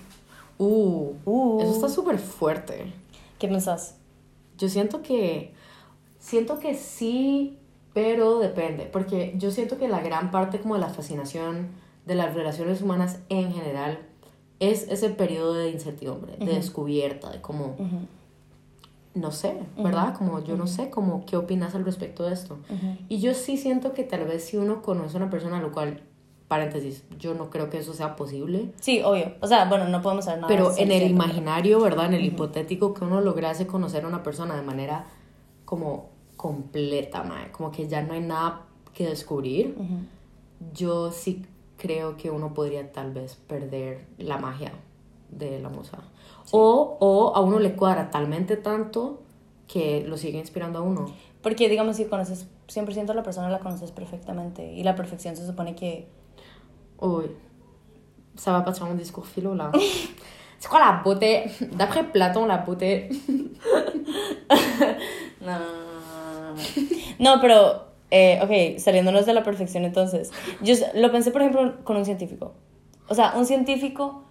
[0.58, 1.62] Uh, Uh.
[1.62, 2.92] eso está súper fuerte.
[3.40, 3.96] ¿Qué pensás?
[4.58, 5.54] Yo siento que.
[6.20, 7.58] Siento que sí,
[7.94, 8.86] pero depende.
[8.86, 11.70] Porque yo siento que la gran parte como de la fascinación
[12.06, 14.00] de las relaciones humanas en general
[14.60, 17.76] es ese periodo de incertidumbre, de descubierta, de como.
[19.14, 20.14] No sé, ¿verdad?
[20.18, 22.58] Como yo no sé, como qué opinas al respecto de esto.
[23.08, 26.02] Y yo sí siento que tal vez si uno conoce a una persona, lo cual,
[26.50, 28.72] paréntesis, yo no creo que eso sea posible.
[28.82, 29.36] Sí, obvio.
[29.42, 30.54] O sea, bueno, no podemos saber nada.
[30.54, 31.10] Pero en el 100%.
[31.10, 32.08] imaginario, ¿verdad?
[32.08, 35.06] En el hipotético que uno lograse conocer a una persona de manera
[35.64, 38.64] como completa, mae, como que ya no hay nada
[38.94, 39.98] que descubrir, Ujú.
[40.74, 41.46] yo sí
[41.86, 44.72] creo que uno podría tal vez perder la magia
[45.30, 46.00] de la musa.
[46.52, 49.22] O, o a uno le cuadra talmente tanto
[49.68, 51.06] que lo sigue inspirando a uno.
[51.44, 54.74] Porque, digamos, si conoces 100% a la persona, la conoces perfectamente.
[54.74, 56.08] Y la perfección se supone que...
[57.00, 57.30] Uy,
[58.36, 59.72] ça va pas sur mon discours philo là.
[60.60, 63.10] C'est quoi la beauté D'après Platon, la beauté.
[65.42, 65.76] No, no, no,
[66.40, 66.62] no, no.
[67.20, 70.32] No, pero, eh, ok, saliéndonos de la perfección entonces.
[70.62, 72.54] Yo lo pensé, por ejemplo, con un científico.
[73.10, 74.24] O sea, un científico,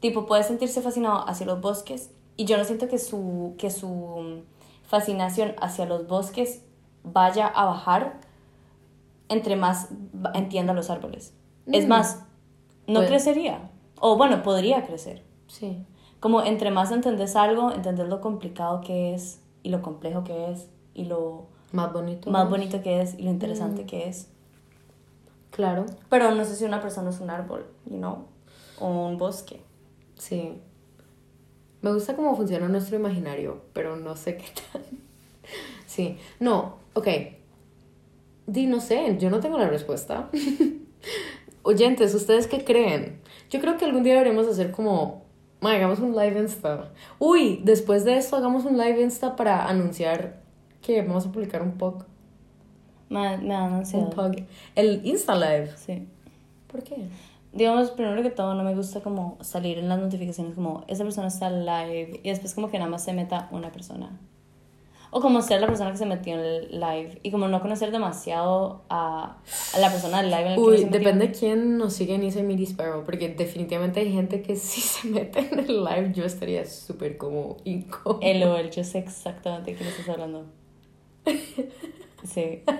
[0.00, 4.42] tipo, puede sentirse fascinado hacia los bosques y yo no siento que su, que su
[4.84, 6.62] fascinación hacia los bosques
[7.02, 8.20] vaya a bajar
[9.28, 9.88] entre más
[10.34, 11.32] entienda los árboles.
[11.72, 11.88] Es Mm.
[11.88, 12.22] más,
[12.86, 13.70] no crecería.
[14.00, 15.22] O bueno, podría crecer.
[15.46, 15.84] Sí.
[16.20, 20.68] Como entre más entendés algo, entendés lo complicado que es y lo complejo que es
[20.92, 22.30] y lo Más bonito.
[22.30, 23.86] más bonito que es y lo interesante Mm.
[23.86, 24.28] que es.
[25.50, 25.86] Claro.
[26.08, 28.26] Pero no sé si una persona es un árbol, you know,
[28.80, 29.60] o un bosque.
[30.16, 30.58] Sí.
[31.82, 34.82] Me gusta cómo funciona nuestro imaginario, pero no sé qué tal.
[35.86, 36.16] Sí.
[36.40, 37.06] No, ok.
[38.46, 40.28] Di, no sé, yo no tengo la respuesta.
[41.62, 43.20] Oyentes, ¿ustedes qué creen?
[43.50, 45.22] Yo creo que algún día deberemos hacer como...
[45.60, 46.92] Hagamos un live Insta.
[47.18, 50.42] Uy, después de esto hagamos un live Insta para anunciar
[50.84, 52.04] que vamos a publicar un POG.
[53.08, 54.10] Me, me da Un ansiedad.
[54.10, 54.44] POG.
[54.74, 55.72] El Insta Live.
[55.76, 56.06] Sí.
[56.70, 57.06] ¿Por qué?
[57.52, 61.28] Digamos, primero que todo, no me gusta como salir en las notificaciones como esa persona
[61.28, 64.18] está live y después como que nada más se meta una persona.
[65.12, 67.92] O como ser la persona que se metió en el live y como no conocer
[67.92, 69.36] demasiado a,
[69.74, 70.90] a la persona del live en el que Uy, metió.
[70.98, 74.80] depende de quién nos sigue en Isa Miri Sparrow, porque definitivamente hay gente que si
[74.80, 78.18] se mete en el live yo estaría súper como incómodo.
[78.22, 80.46] El o el, yo sé exactamente de quién estás hablando.
[82.24, 82.62] Sí.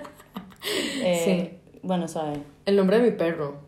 [1.03, 2.41] Eh, Bueno, suave.
[2.65, 3.59] El nombre de mi perro.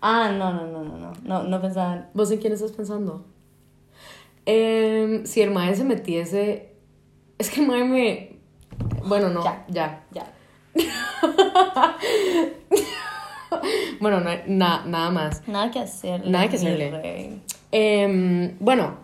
[0.00, 1.12] Ah, no, no, no, no, no.
[1.24, 2.06] No, no pensaba en...
[2.14, 3.26] ¿Vos en quién estás pensando?
[4.46, 6.72] Em, si el mae se metiese...
[7.36, 8.38] Es que el mae me...
[9.04, 9.66] Bueno, no, Ya.
[9.68, 10.06] ya.
[10.12, 10.32] Ya.
[14.00, 15.46] Bueno, no, na- nada más.
[15.48, 16.30] Nada que hacerle.
[16.30, 17.40] Nada que hacerle.
[17.72, 18.98] Em, bueno,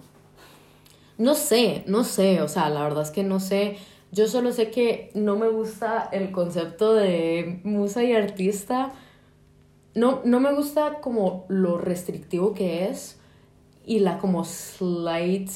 [1.18, 3.76] no sé, no sé, o sea, la verdad es que no sé.
[4.12, 8.92] Yo solo sé que no me gusta el concepto de musa y artista.
[9.94, 13.18] No, no me gusta como lo restrictivo que es
[13.86, 15.50] y la como slight,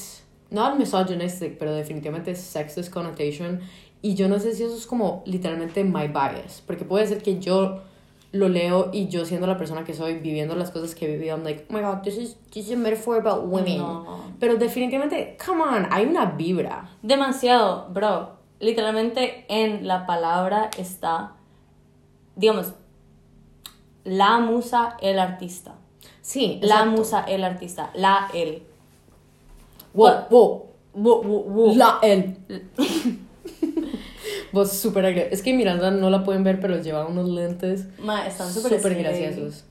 [0.49, 3.61] no misogynistic, pero definitivamente sexist connotation.
[4.01, 7.39] Y yo no sé si eso es como literalmente my bias, porque puede ser que
[7.39, 7.81] yo
[8.31, 11.35] lo leo y yo siendo la persona que soy, viviendo las cosas que he vivido,
[11.35, 13.77] I'm like, oh my god, this is, this is a metaphor about women.
[13.79, 14.23] No.
[14.39, 16.89] Pero definitivamente, come on, hay una vibra.
[17.01, 18.37] Demasiado, bro.
[18.59, 21.33] Literalmente en la palabra está,
[22.35, 22.73] digamos,
[24.03, 25.75] la musa, el artista.
[26.21, 27.89] Sí, La musa, el artista.
[27.95, 28.63] La, él.
[29.93, 30.65] Wow, wow.
[30.93, 31.73] Wo- wo- wo.
[31.75, 32.37] La él.
[34.51, 38.25] Vos súper agra- Es que Miranda no la pueden ver, pero lleva unos lentes Ma,
[38.27, 39.65] están súper graciosos.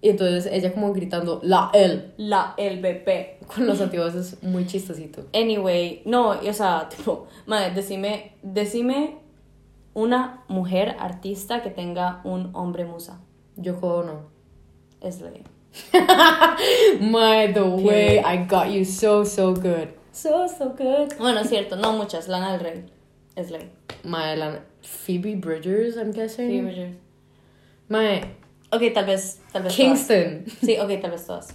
[0.00, 3.44] Y entonces ella como gritando, la él, La, el BP.
[3.52, 5.24] con los antivoces muy chistosito.
[5.34, 9.18] Anyway, no, y, o sea, tipo, madre, decime, decime
[9.94, 13.20] una mujer artista que tenga un hombre musa.
[13.56, 14.20] Yoko no.
[15.00, 15.42] Es ley.
[17.00, 18.18] My, the way.
[18.20, 19.88] I got you so, so good.
[20.12, 21.12] So, so good.
[21.18, 22.28] Bueno, es cierto, no muchas.
[22.28, 22.84] Lana del Rey.
[23.50, 23.70] Ley.
[24.04, 26.48] My, la- Phoebe Bridgers, I'm guessing.
[26.48, 26.96] Phoebe Bridgers.
[27.88, 28.20] My,
[28.70, 30.44] Ok, tal vez, tal vez Kingston.
[30.44, 30.58] todas.
[30.60, 31.54] Sí, ok, tal vez todas.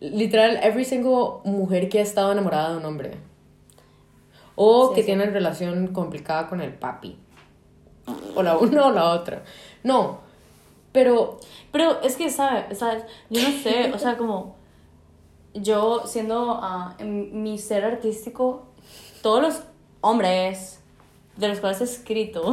[0.00, 3.12] Literal, every single mujer que ha estado enamorada de un hombre.
[4.56, 5.06] O Sí, que sí.
[5.06, 7.16] tiene relación complicada con el papi.
[8.34, 9.42] O la una o la otra.
[9.84, 10.20] No,
[10.92, 11.38] pero
[11.72, 12.76] Pero es que, ¿sabes?
[12.78, 13.04] ¿sabes?
[13.30, 14.56] Yo no sé, o sea, como
[15.54, 16.60] yo siendo
[16.98, 18.66] en mi ser artístico,
[19.22, 19.62] todos los
[20.00, 20.79] hombres
[21.40, 22.52] de los cuales he escrito.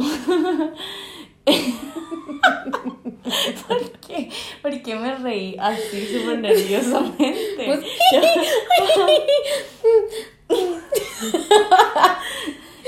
[3.68, 4.30] ¿Por qué?
[4.62, 7.64] ¿Por qué me reí así súper nerviosamente?
[7.66, 7.80] Pues-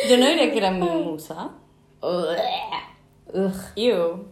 [0.08, 1.50] Yo no diría que era mi musa.
[2.02, 3.54] Ugh.
[3.76, 4.24] Ew.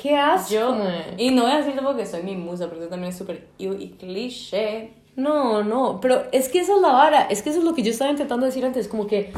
[0.00, 0.54] ¿Qué asco?
[0.54, 0.74] Yo,
[1.18, 3.74] y no voy a decir tampoco que soy mi musa, porque también es súper ew
[3.78, 4.94] y cliché.
[5.16, 7.82] No, no, pero es que esa es la vara, es que eso es lo que
[7.82, 9.32] yo estaba intentando decir antes, como que,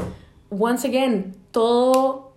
[0.57, 2.31] once again, todo,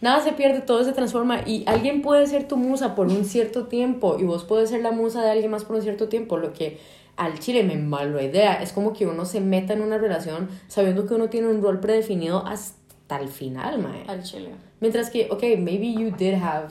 [0.00, 3.66] nada se pierde, todo se transforma y alguien puede ser tu musa por un cierto
[3.66, 6.52] tiempo y vos puedes ser la musa de alguien más por un cierto tiempo, lo
[6.52, 6.78] que
[7.16, 11.06] al chile me malo idea, es como que uno se meta en una relación sabiendo
[11.06, 14.04] que uno tiene un rol predefinido hasta el final, mae.
[14.06, 14.50] Al chile.
[14.80, 16.68] Mientras que, ok, maybe you did have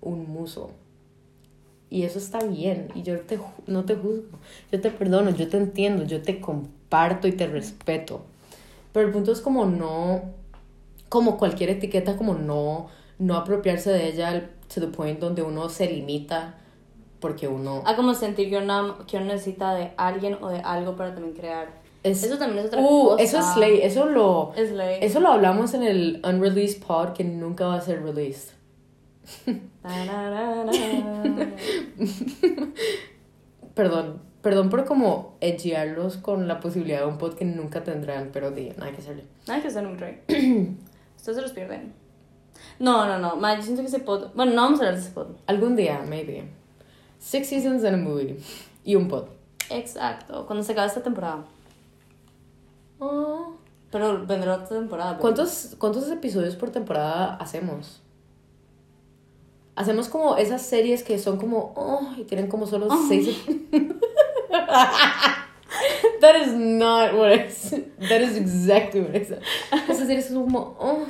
[0.00, 0.70] un muso.
[1.90, 2.88] Y eso está bien.
[2.94, 4.38] Y yo te, no te juzgo.
[4.70, 8.22] Yo te perdono, yo te entiendo, yo te comparto y te respeto.
[8.98, 10.22] Pero el punto es como no,
[11.08, 12.88] como cualquier etiqueta, como no,
[13.20, 16.56] no apropiarse de ella to the point donde uno se limita
[17.20, 17.84] porque uno...
[17.86, 21.36] A como sentir que uno, que uno necesita de alguien o de algo para también
[21.36, 21.68] crear.
[22.02, 23.22] Es- eso también es otra Uh, cosa.
[23.22, 24.52] eso es slay, eso lo...
[24.56, 24.98] Es ley.
[25.00, 28.50] Eso lo hablamos en el unreleased pod que nunca va a ser released.
[33.74, 38.50] Perdón, perdón por como edgearlos con la posibilidad de un podcast que nunca tendrán, pero
[38.50, 39.24] di, nada que hacerle.
[39.46, 40.20] Nada que hacer un rey.
[41.16, 41.92] Ustedes se los pierden.
[42.78, 43.36] No, no, no.
[43.36, 44.28] Ma, yo siento que ese pod.
[44.34, 45.26] Bueno, no vamos a hablar de ese pod.
[45.46, 46.48] Algún día, maybe.
[47.18, 48.38] Six seasons and a movie.
[48.84, 49.24] Y un pod.
[49.70, 50.46] Exacto.
[50.46, 51.44] Cuando se acabe esta temporada.
[53.00, 53.54] Oh.
[53.90, 55.10] Pero vendrá otra temporada.
[55.12, 58.00] pero- ¿Cuántos, ¿Cuántos episodios por temporada hacemos?
[59.74, 63.44] Hacemos como esas series que son como, oh, y tienen como solo seis.
[66.20, 67.90] That is not what I said.
[68.00, 69.42] That is exactly what I said.
[69.70, 71.06] Esas series son como, oh,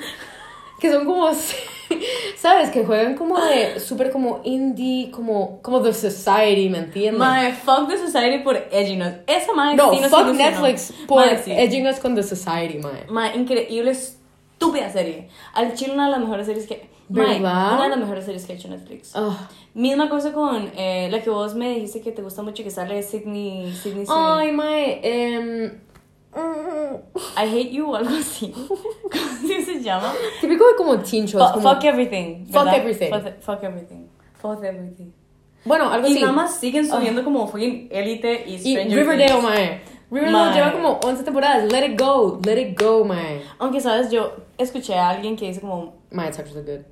[0.80, 1.32] que son como,
[2.36, 2.70] ¿sabes?
[2.70, 7.18] Que juegan como de súper como indie, como, como The Society, ¿me entiendes?
[7.18, 9.20] Mae, fuck the society por edginess.
[9.26, 10.50] Esa mae no, sí nos fuck ilusionó.
[10.50, 11.52] Netflix por sí.
[11.52, 13.06] edging us con The Society, mae.
[13.08, 15.28] Mae, increíble, estúpida serie.
[15.54, 16.97] Al chile una de las mejores series que...
[17.08, 17.74] ¿Verdad?
[17.74, 19.14] una de las mejores series que ha hecho Netflix.
[19.16, 19.34] Ugh.
[19.74, 23.02] Misma cosa con eh, la que vos me dijiste que te gusta mucho que sale
[23.02, 23.72] Sydney...
[23.72, 24.24] Sydney Sweeney.
[24.24, 25.72] Ay, mae, em,
[27.36, 28.52] I hate you o algo así.
[28.68, 30.12] ¿Cómo se llama?
[30.40, 30.98] típico de como.
[30.98, 32.44] Fu- como- fuck everything.
[32.46, 32.76] Fuck ¿verdad?
[32.76, 33.10] everything.
[33.10, 34.06] Fuck, fuck everything.
[34.40, 35.10] Fuck everything.
[35.64, 36.20] bueno, algo Y así.
[36.20, 39.42] nada más siguen subiendo como fucking Elite y Y Stranger Riverdale, Things.
[39.42, 39.80] mae.
[40.10, 40.54] Riverdale Mae.
[40.54, 41.70] lleva como 11 temporadas.
[41.70, 43.42] Let it go, let it go, mae.
[43.58, 44.10] Aunque, ¿sabes?
[44.10, 45.98] Yo escuché a alguien que dice como...
[46.10, 46.84] Mae, it's actually good.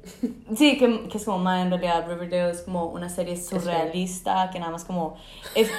[0.57, 4.59] Sí, que, que es como, man, en realidad Riverdale es como una serie surrealista, que
[4.59, 5.17] nada más como...
[5.55, 5.71] Es,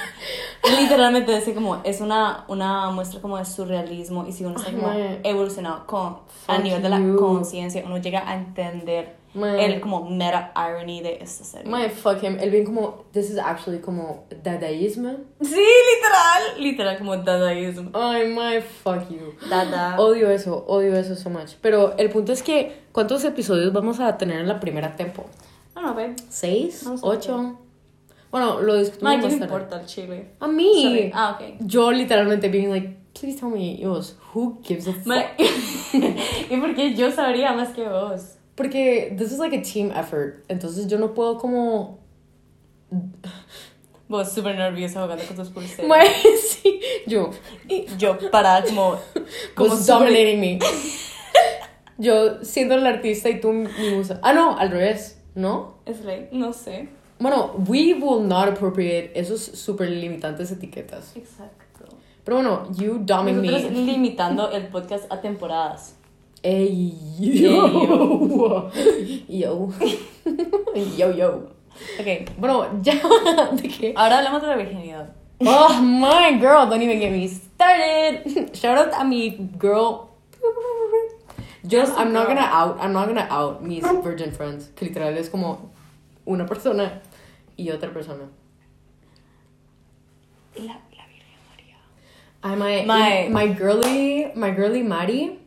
[0.80, 4.88] literalmente dice como, es una, una muestra como de surrealismo y si uno está como
[4.88, 5.20] mae.
[5.22, 11.00] evolucionado con, a nivel de la conciencia, uno llega a entender El como meta irony
[11.02, 11.70] de esta serie.
[11.70, 12.38] Mae, fuck him.
[12.40, 15.16] Él bien como, this is actually como dadaísmo.
[15.40, 17.90] Sí, literal, literal como dadaísmo.
[17.94, 19.34] Ay, mae, fuck you.
[19.48, 19.98] Dada.
[19.98, 21.52] Odio eso, odio eso so much.
[21.60, 25.24] Pero el punto es que, ¿cuántos episodios vamos a tener en la primera tempo?
[25.74, 26.16] No, no, babe.
[26.28, 26.86] ¿Seis?
[26.86, 27.58] A ¿Ocho?
[28.30, 29.44] Bueno, lo discutimos Mae, ¿qué más tarde.
[29.44, 30.30] importa el chile?
[30.40, 30.82] A mí.
[30.82, 31.10] Sorry.
[31.14, 31.56] Ah, ok.
[31.60, 35.14] Yo literalmente being like, please tell me, Yos, who gives a fuck?
[36.50, 38.37] ¿Y por qué yo sabría más que vos?
[38.58, 40.44] Porque this is like a team effort.
[40.48, 42.00] Entonces yo no puedo como.
[44.08, 45.86] Vos súper nerviosa jugando con tus pulseras.
[45.88, 46.80] Mae, sí.
[47.06, 47.30] Yo.
[47.98, 48.98] Yo parada como...
[49.54, 50.58] como Was súper- dominating me.
[51.98, 54.18] Yo siendo el artista y tú mi musa.
[54.22, 55.20] Ah, no, al revés.
[55.34, 55.78] ¿No?
[55.86, 56.88] Es like, no sé.
[57.20, 61.16] Bueno, we will not appropriate esos super limitantes etiquetas.
[61.16, 61.84] Exacto.
[62.24, 63.78] Pero bueno, you Nosotros me.
[63.84, 65.96] limitando el podcast a temporadas.
[66.42, 68.70] Ey, yo.
[69.28, 69.68] Yo.
[70.96, 71.48] Yo, yo.
[71.98, 72.94] Ok, Bueno, ya.
[73.52, 73.92] ¿De qué?
[73.96, 75.10] ahora hablamos de la virginidad.
[75.40, 78.50] Oh my girl, don't even get me started.
[78.54, 80.08] Shout out a mi girl.
[81.66, 84.70] Just I'm not gonna out, I'm not gonna out mis virgin friends.
[84.76, 85.70] Que literal es como
[86.26, 87.00] una persona
[87.56, 88.28] y otra persona.
[90.56, 90.62] La,
[90.96, 91.76] la Virgen María.
[92.42, 95.38] Ay, my, My- my girly, my girly Mari.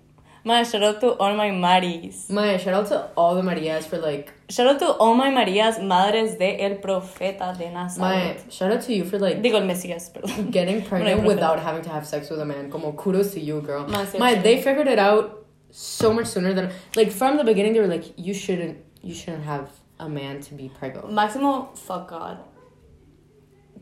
[0.44, 2.30] Man, shout out to all my Maris.
[2.30, 5.78] My shout out to all the Marias for like, Shout out to all my Marías,
[5.84, 8.52] madres de el profeta de my Nazaret.
[8.52, 10.52] shout out to you for like Digo el Mesías, perdón.
[10.58, 12.72] getting pregnant without having to have sex with a man.
[12.72, 13.86] Como kudos to you, girl.
[13.88, 17.74] Ma, sí, My, they figured it out so much sooner than like from the beginning.
[17.74, 21.12] They were like, you shouldn't, you shouldn't have a man to be pregnant.
[21.12, 22.40] Máximo, fuck God.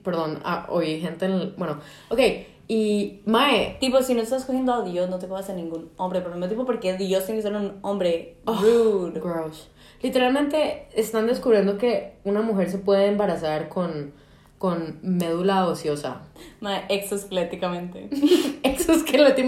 [0.04, 1.80] Perdón, ah, oye, gente, bueno,
[2.12, 5.90] okay, y Mae, Tipo, si no estás cogiendo a Dios, no te cojas a ningún
[5.98, 6.22] hombre.
[6.22, 8.54] Pero no tipo porque Dios tiene que ser un hombre Oh.
[8.54, 9.20] rude.
[9.20, 9.68] gross.
[10.02, 14.14] Literalmente están descubriendo que una mujer se puede embarazar con,
[14.60, 16.22] con médula ociosa.
[16.62, 18.08] Ma, exoesqueléticamente.
[18.64, 19.42] Exoesqueleto.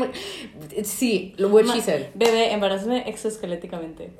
[0.83, 2.07] Sí, what she said.
[2.15, 4.11] Bebé, embarázame exoesqueléticamente.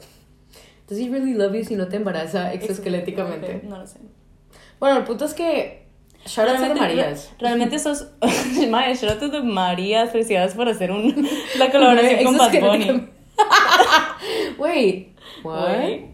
[0.87, 3.61] Does he really love you si no te embaraza exoesqueléticamente?
[3.63, 3.99] No lo sé.
[4.79, 5.80] Bueno, el punto es que.
[6.25, 7.29] Shout out to the Marías.
[7.39, 8.05] Realmente sos.
[8.69, 10.11] Mae, shout out to the Marías.
[10.11, 13.09] Felicidades por hacer un, la colaboración con Bad Bunny.
[14.57, 15.79] Wait, what?
[15.79, 16.05] Wait.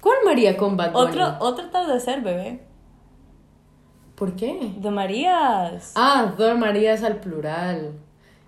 [0.00, 1.10] ¿Cuál María con Bad Bunny?
[1.10, 2.60] Otro, otro atardecer, bebé.
[4.14, 4.58] ¿Por qué?
[4.76, 5.92] De Marías.
[5.96, 7.92] Ah, The Marías al plural.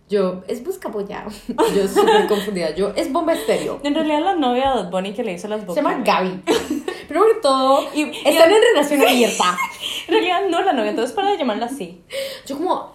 [0.08, 1.30] Yo, es buscapollado.
[1.76, 2.70] Yo súper confundida.
[2.74, 3.78] Yo, es bomba estéreo.
[3.84, 5.84] En realidad, la novia de Bad Bunny que le hizo las Se bocas.
[5.84, 6.42] llama Gaby.
[7.06, 9.56] Primero que todo, Y- y- están en relación abierta.
[10.10, 12.02] En realidad, no la novia, entonces para de llamarla así.
[12.46, 12.92] Yo como,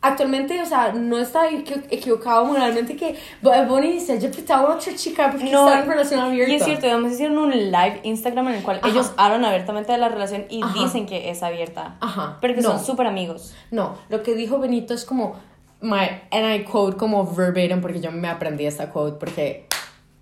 [0.00, 4.74] actualmente, o sea, no está equi- equivocado moralmente que Bad Bunny se haya prestado a
[4.76, 6.52] otra chica porque No, está en relación abierta.
[6.52, 8.88] Y es cierto, además hicieron un live Instagram en el cual Ajá.
[8.88, 10.82] ellos hablan abiertamente de la relación y Ajá.
[10.84, 11.96] dicen que es abierta.
[12.00, 12.38] Ajá.
[12.40, 12.70] Pero que no.
[12.70, 13.54] son súper amigos.
[13.70, 15.34] No, lo que dijo Benito es como,
[15.80, 15.98] my,
[16.30, 19.66] and I quote como verbatim, porque yo me aprendí esta quote, porque,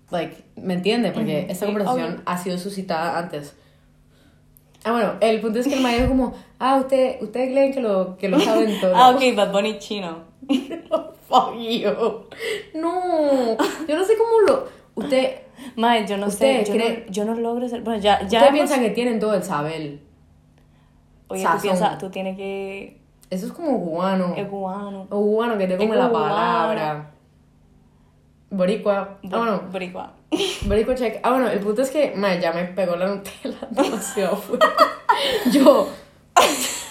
[0.09, 1.11] like, ¿me entiende?
[1.11, 3.55] Porque esta conversación ha sido suscitada antes.
[4.85, 7.81] Ah, bueno, el punto es que el maestro dijo como, ah, usted, ustedes creen que
[7.81, 8.95] lo, que lo saben todo.
[8.95, 10.19] Ah, ok, Bad Bunny chino.
[11.27, 11.89] Fuck you.
[12.75, 13.57] No,
[13.87, 15.39] yo no sé cómo lo, usted,
[15.75, 18.25] Mae, yo no sé, ¿Usted yo, cree- no, yo no logro ser, bueno, ya, ya
[18.25, 19.99] ¿Ustedes hemos- piensan que tienen todo el saber?
[21.29, 24.35] oye, tú piensas, tú tienes que, Eso es como cubano.
[24.37, 27.11] es cubano, O cubano que te come Es la palabra.
[28.51, 29.17] Boricua.
[29.31, 29.61] Ah, bueno.
[29.71, 30.13] boricua.
[30.65, 31.19] Boricua check.
[31.23, 34.67] Ah, bueno, el punto es que, mae, ya me pegó la Nutella demasiado fuerte.
[35.51, 35.89] Yo.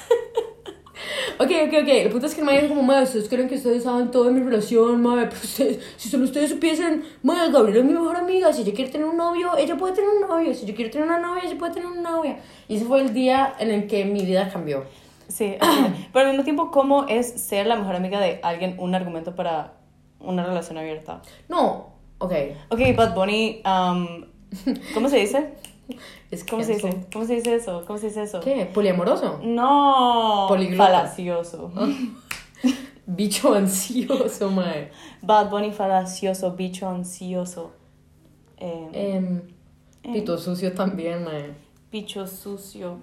[1.37, 1.89] Ok, ok, ok.
[1.89, 4.31] El punto es que el dijo como, mae, ustedes creen que ustedes saben todo de
[4.31, 8.53] mi relación, mae, pero ustedes, si solo ustedes supiesen, mae, Gabriela es mi mejor amiga,
[8.53, 11.09] si ella quiere tener un novio, ella puede tener un novio, si yo quiero tener
[11.09, 12.39] una novia, ella puede tener una novia.
[12.69, 14.85] Y ese fue el día en el que mi vida cambió.
[15.27, 15.57] Sí,
[16.13, 19.73] pero al mismo tiempo, ¿cómo es ser la mejor amiga de alguien un argumento para
[20.21, 21.21] una relación abierta?
[21.49, 22.33] No, ok.
[22.71, 24.25] Ok, Bad Bunny, um,
[24.95, 25.55] ¿cómo se dice?
[26.31, 27.07] Es ¿Cómo se dice?
[27.13, 27.85] ¿Cómo se dice eso?
[27.87, 28.41] ¿Cómo se dice eso?
[28.41, 28.65] ¿Qué?
[28.67, 29.39] ¿Poliamoroso?
[29.43, 30.85] No, Poliglota.
[30.87, 31.71] falacioso.
[33.07, 34.91] Bicho ansioso, mae.
[35.21, 37.73] Bad Bunny falacioso, bicho ansioso.
[38.57, 39.43] Eh, Em,
[40.15, 41.55] pito sucio también, mae.
[41.93, 42.99] bicho sucio.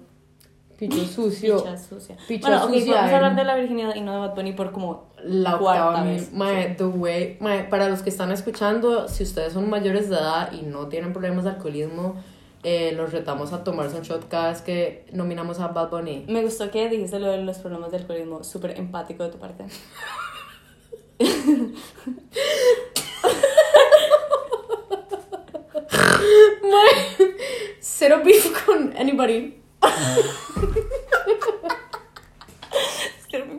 [0.82, 1.58] Picho sucio.
[1.58, 2.16] Picha sucia.
[2.26, 4.52] Picha bueno, ok, sucia, vamos a hablar de la virginidad y no de Bad Bunny
[4.52, 6.32] por como La cuarta vez.
[6.32, 7.36] Mae, the way.
[7.38, 11.12] Mae, para los que están escuchando, si ustedes son mayores de edad y no tienen
[11.12, 12.16] problemas de alcoholismo,
[12.64, 16.24] eh, los retamos a tomarse un shot cada vez que nominamos a Bad Bunny.
[16.26, 19.66] Me gustó que dijiste lo de los problemas del alcoholismo, súper empático de tu parte.
[27.78, 29.61] Cero beef con anybody.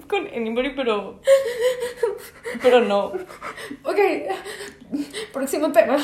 [0.08, 1.20] Con anybody, pero.
[2.62, 3.14] Pero no.
[3.84, 3.98] Ok,
[5.32, 5.98] próximo tema.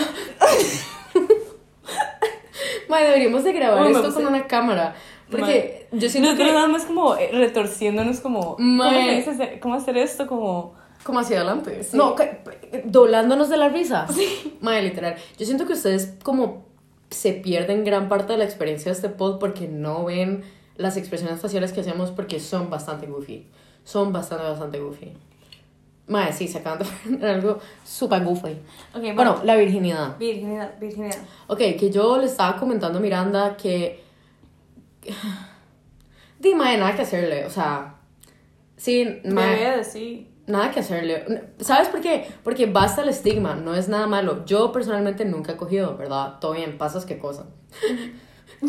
[2.89, 4.95] Mae, deberíamos de grabar esto con una cámara.
[5.29, 6.55] Porque yo siento Nosotros que...
[6.55, 8.55] nada más como eh, retorciéndonos, como.
[8.55, 9.59] ¿Cómo, dice?
[9.61, 10.25] ¿Cómo hacer esto?
[10.27, 10.73] Como.
[11.03, 11.81] Como hacia adelante.
[11.93, 12.15] No,
[12.85, 14.07] doblándonos de la risa.
[14.61, 15.15] Madre, literal.
[15.37, 16.68] Yo siento que ustedes como
[17.09, 20.43] se pierden gran parte de la experiencia de este pod porque no ven
[20.75, 23.47] las expresiones faciales que hacemos porque son bastante goofy.
[23.83, 25.13] Son bastante, bastante goofy.
[26.07, 26.85] Madre, sí, sacando
[27.21, 28.57] algo súper goofy.
[28.93, 29.15] Bueno.
[29.15, 30.17] Bueno, la virginidad.
[30.17, 31.17] Virginidad, virginidad.
[31.47, 34.03] Ok, que yo le estaba comentando a Miranda que...
[36.39, 37.95] Dime, nada que hacerle, o sea...
[38.77, 40.28] Sí, mae, de sí.
[40.49, 41.43] Nada que hacerle.
[41.59, 42.27] ¿Sabes por qué?
[42.43, 44.45] Porque basta el estigma, no es nada malo.
[44.45, 46.39] Yo personalmente nunca he cogido, ¿verdad?
[46.41, 47.45] Todo bien, pasas qué cosa.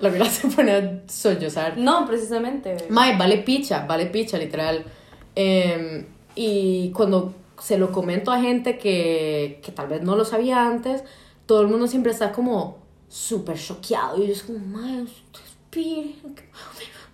[0.00, 1.76] La verdad se pone a sollozar.
[1.76, 2.76] No, precisamente.
[2.90, 4.84] Mae, vale picha, vale picha, literal.
[5.34, 10.64] Em, y cuando se lo comento a gente que, que tal vez no lo sabía
[10.64, 11.02] antes,
[11.46, 12.78] todo el mundo siempre está como
[13.08, 14.22] súper choqueado.
[14.22, 15.06] Y yo es como, mae.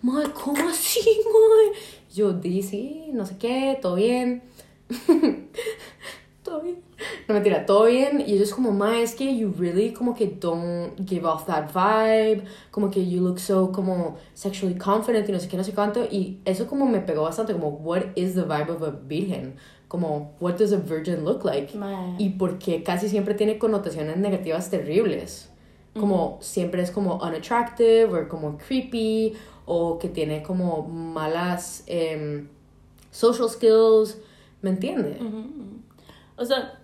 [0.03, 1.73] Mae, ¿cómo así, mae?
[2.13, 4.43] Yo di, sí, no sé qué, todo bien.
[6.43, 6.77] todo bien.
[7.27, 8.21] No mentira, todo bien.
[8.21, 12.45] Y ellos como, ma, es que you really como que don't give off that vibe.
[12.71, 16.05] Como que you look so como sexually confident y no sé qué, no sé cuánto.
[16.05, 19.55] Y eso como me pegó bastante, como, what is the vibe of a virgen?
[19.89, 21.77] Como, what does a virgin look like?
[21.77, 22.17] Mae.
[22.19, 25.49] Y porque casi siempre tiene connotaciones negativas terribles.
[25.99, 29.35] Como siempre es como unattractive o como creepy
[29.75, 32.47] o que tiene como malas em,
[33.11, 34.19] social skills.
[34.61, 35.19] ¿Me entiende?
[36.37, 36.79] O sea,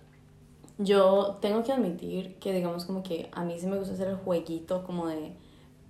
[0.79, 4.15] yo tengo que admitir que digamos como que a mí sí me gusta hacer el
[4.15, 5.33] jueguito como de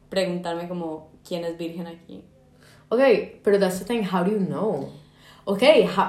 [0.09, 2.21] preguntarme como quién es virgen aquí.
[2.89, 2.99] Ok,
[3.43, 4.89] pero that's the thing, how do you know?
[5.45, 5.63] Ok,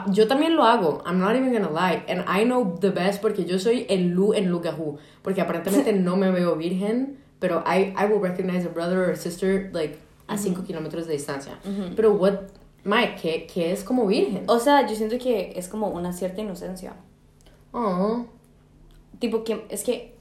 [0.09, 3.45] yo también lo hago, I'm not even gonna lie, and I know the best porque
[3.45, 8.07] yo soy el Lu en Lugahu, porque aparentemente no me veo virgen, pero I, I
[8.07, 9.99] will recognize a brother or sister like
[10.31, 11.59] a 5 kilómetros de distancia.
[11.97, 12.35] Pero what,
[12.85, 14.45] Mike, ¿qué, ¿qué es como virgen?
[14.49, 16.95] O sea, yo siento que es como una cierta inocencia.
[17.73, 18.25] Oh,
[19.19, 20.17] Tipo que es que,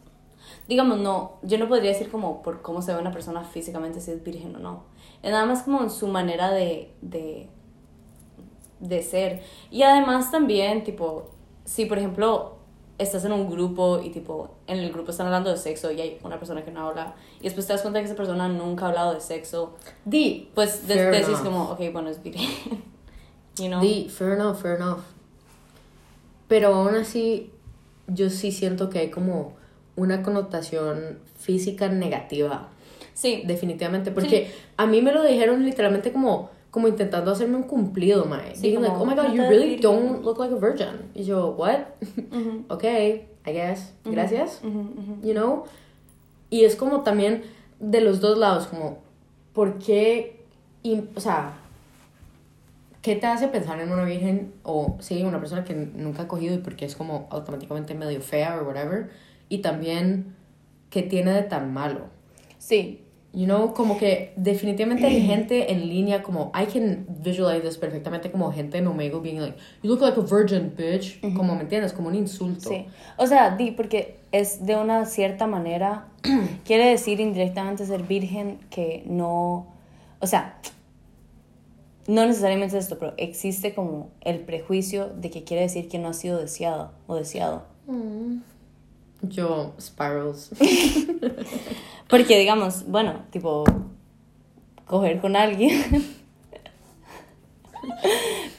[0.67, 4.11] digamos, no, yo no podría decir como por cómo se ve una persona físicamente si
[4.11, 4.83] es virgen o no.
[5.23, 7.49] Es nada más como en su manera de, de,
[8.79, 9.41] de ser.
[9.71, 11.29] Y además también, tipo,
[11.65, 12.58] si por ejemplo
[12.99, 16.19] estás en un grupo y tipo, en el grupo están hablando de sexo y hay
[16.23, 18.89] una persona que no habla y después te das cuenta que esa persona nunca ha
[18.89, 19.73] hablado de sexo,
[20.05, 21.43] di, pues de- Fair decís enough.
[21.43, 22.49] como, ok, bueno, es virgen.
[23.57, 23.81] you know?
[23.81, 24.99] Di, fair enough, fair enough.
[26.47, 27.51] Pero aún así,
[28.07, 29.53] yo sí siento que hay como
[29.95, 32.69] una connotación física negativa.
[33.13, 38.23] Sí, Definitivamente, porque a mí me lo dijeron literalmente como, como intentando hacerme un cumplido,
[38.25, 38.55] mae.
[38.55, 39.81] Sí, Being like, como, oh my god, "No you really virgen".
[39.81, 41.11] don't look like a virgin.
[41.13, 41.79] Y yo, what?
[42.31, 43.93] Ujú, okay, I guess.
[44.05, 44.61] Gracias.
[44.63, 45.27] ujú, ujú.
[45.27, 45.63] You know?
[46.49, 47.43] Y es como también
[47.81, 48.99] de los dos lados, como,
[49.53, 50.39] ¿por qué?
[50.81, 51.53] y- o sea,
[53.01, 56.55] ¿qué te hace pensar en una virgen o, sí, una persona que nunca ha cogido
[56.55, 59.09] y porque es como automáticamente medio fea o whatever?
[59.51, 60.35] y también
[60.91, 62.01] qué tiene de tan malo.
[62.59, 63.01] Sí.
[63.31, 68.31] You know, como que definitivamente hay gente en línea como I can visualize this perfectamente
[68.31, 71.93] como gente en Omegle being like, you look like a virgin bitch, como me entiendes,
[71.93, 72.69] como un insulto.
[72.69, 72.87] Sí.
[73.17, 76.07] O sea, di, porque es de una cierta manera,
[76.65, 79.67] quiere decir indirectamente ser virgen que no,
[80.19, 80.59] o sea,
[82.07, 86.09] no necesariamente es esto, pero existe como el prejuicio de que quiere decir que no
[86.09, 87.65] ha sido deseado o deseado.
[89.21, 90.51] Yo, spirals.
[92.07, 93.63] Porque digamos, bueno, tipo,
[94.85, 95.83] coger con alguien.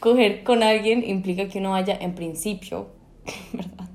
[0.01, 2.89] coger con alguien implica que uno vaya en principio,
[3.53, 3.89] ¿verdad?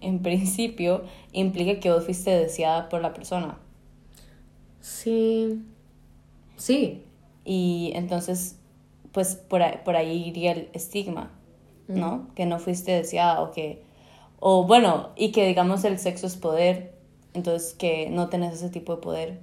[0.00, 3.58] En principio implica que vos fuiste deseada por la persona.
[4.80, 5.62] Sí.
[6.56, 7.04] Sí.
[7.44, 8.56] Y entonces,
[9.12, 11.30] pues por ahí, por ahí iría el estigma,
[11.86, 12.28] ¿no?
[12.34, 13.82] Que no fuiste deseada o que,
[14.40, 16.94] o bueno, y que digamos el sexo es poder,
[17.34, 19.40] entonces que no tenés ese tipo de poder.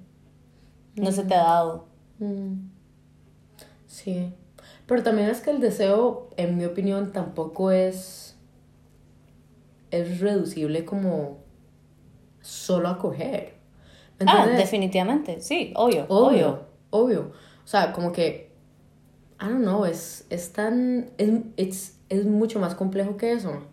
[0.96, 1.86] No se te ha dado.
[2.20, 2.54] Mm.
[3.88, 4.34] Sí.
[4.86, 8.38] Pero también es que el deseo, en mi opinión, tampoco es.
[9.91, 11.38] es reducible como.
[12.41, 13.56] solo a coger.
[14.20, 17.32] ¿Me Ah, definitivamente, sí, obvio, Obvio, obvio.
[17.64, 18.52] O sea, como que.
[19.41, 21.10] I don't know, es, es tan.
[21.18, 23.64] Es, it's- es mucho más complejo que eso.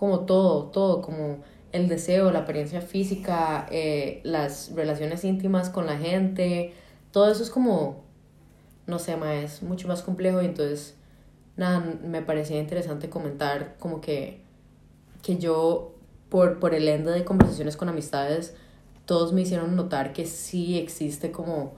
[0.00, 1.40] Como todo, todo, como
[1.72, 6.72] el deseo, la apariencia física, eh, las relaciones íntimas con la gente.
[7.12, 8.02] Todo eso es como.
[8.86, 10.96] No sé, ma, es mucho más complejo y entonces.
[11.58, 14.40] Nada, me parecía interesante comentar como que.
[15.20, 15.94] que yo,
[16.30, 18.54] por, por el ende de conversaciones con amistades,
[19.04, 21.74] todos me hicieron notar que sí existe como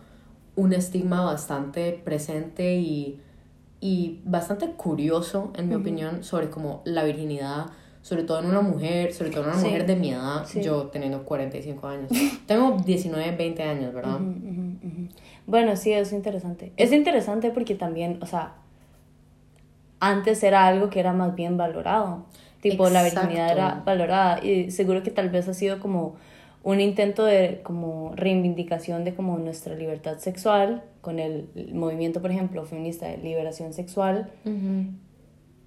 [0.55, 3.21] un estigma bastante presente y,
[3.81, 7.73] y bastante curioso, en mi opinión, sobre como la virginidad,
[8.03, 9.67] sobre todo en una mujer, sobre todo en una Sí.
[9.67, 10.61] mujer de mi edad, Sí.
[10.63, 12.11] yo teniendo 45 años.
[12.47, 14.19] Tengo 19, 20 años, ¿verdad?
[15.47, 16.73] Bueno, sí, es interesante.
[16.77, 18.55] Es interesante porque también, o sea,
[20.01, 22.27] antes era algo que era más bien valorado.
[22.61, 26.15] Tipo, la virginidad era valorada y seguro que tal vez ha sido como
[26.65, 32.65] un intento de como reivindicación de como nuestra libertad sexual con el movimiento, por ejemplo,
[32.65, 34.31] feminista de liberación sexual,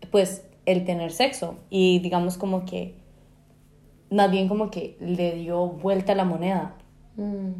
[0.09, 2.95] pues el tener sexo y digamos como que
[4.09, 6.75] más bien como que le dio vuelta a la moneda,
[7.17, 7.51] Mm.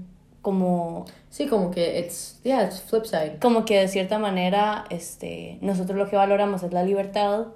[0.41, 3.37] como Sí, como que it's, yeah, it's flip side.
[3.41, 7.47] como que de cierta manera este, nosotros lo que valoramos es la libertad,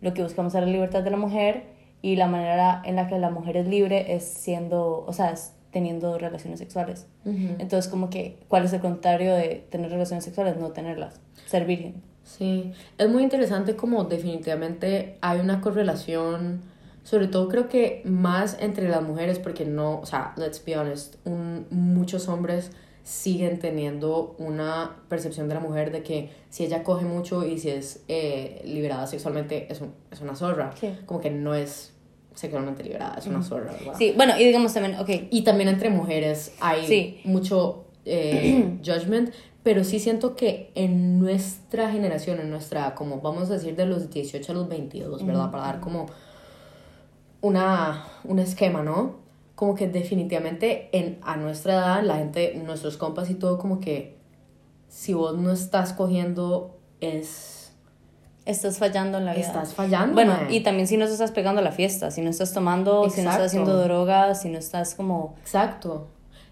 [0.00, 1.64] lo que buscamos es la libertad de la mujer
[2.02, 5.54] y la manera en la que la mujer es libre es siendo, o sea, es
[5.70, 7.06] teniendo relaciones sexuales.
[7.24, 10.56] Entonces como que, ¿cuál es el contrario de tener relaciones sexuales?
[10.56, 12.02] No tenerlas, ser virgen.
[12.36, 16.60] Sí, es muy interesante como definitivamente hay una correlación,
[17.02, 21.16] sobre todo creo que más entre las mujeres, porque no, o sea, let's be honest,
[21.26, 22.70] un- muchos hombres
[23.02, 27.70] siguen teniendo una percepción de la mujer de que si ella coge mucho y si
[27.70, 30.90] es eh, liberada sexualmente es, un- es una zorra, Sí.
[31.06, 31.92] como que no es
[32.34, 33.94] sexualmente liberada, es una zorra, ¿verdad?
[33.98, 37.20] Sí, bueno, y digamos también, ok, Y también entre mujeres hay Sí.
[37.24, 39.30] mucho eh, judgment,
[39.62, 44.10] pero sí siento que en nuestra generación, en nuestra, como vamos a decir, de los
[44.10, 45.50] 18 a los 22, ¿verdad?
[45.50, 46.06] Para dar como
[47.42, 49.16] una, un esquema, ¿no?
[49.54, 54.16] Como que definitivamente en, a nuestra edad, la gente, nuestros compas y todo, como que
[54.88, 57.72] si vos no estás cogiendo, es...
[58.46, 59.46] estás fallando en la vida.
[59.46, 60.54] Estás fallando, Bueno, mae.
[60.54, 63.20] y también si no te estás pegando a la fiesta, si no estás tomando, si
[63.20, 63.30] no Exacto.
[63.30, 65.34] estás haciendo drogas, si no estás como...
[65.42, 66.08] Exacto.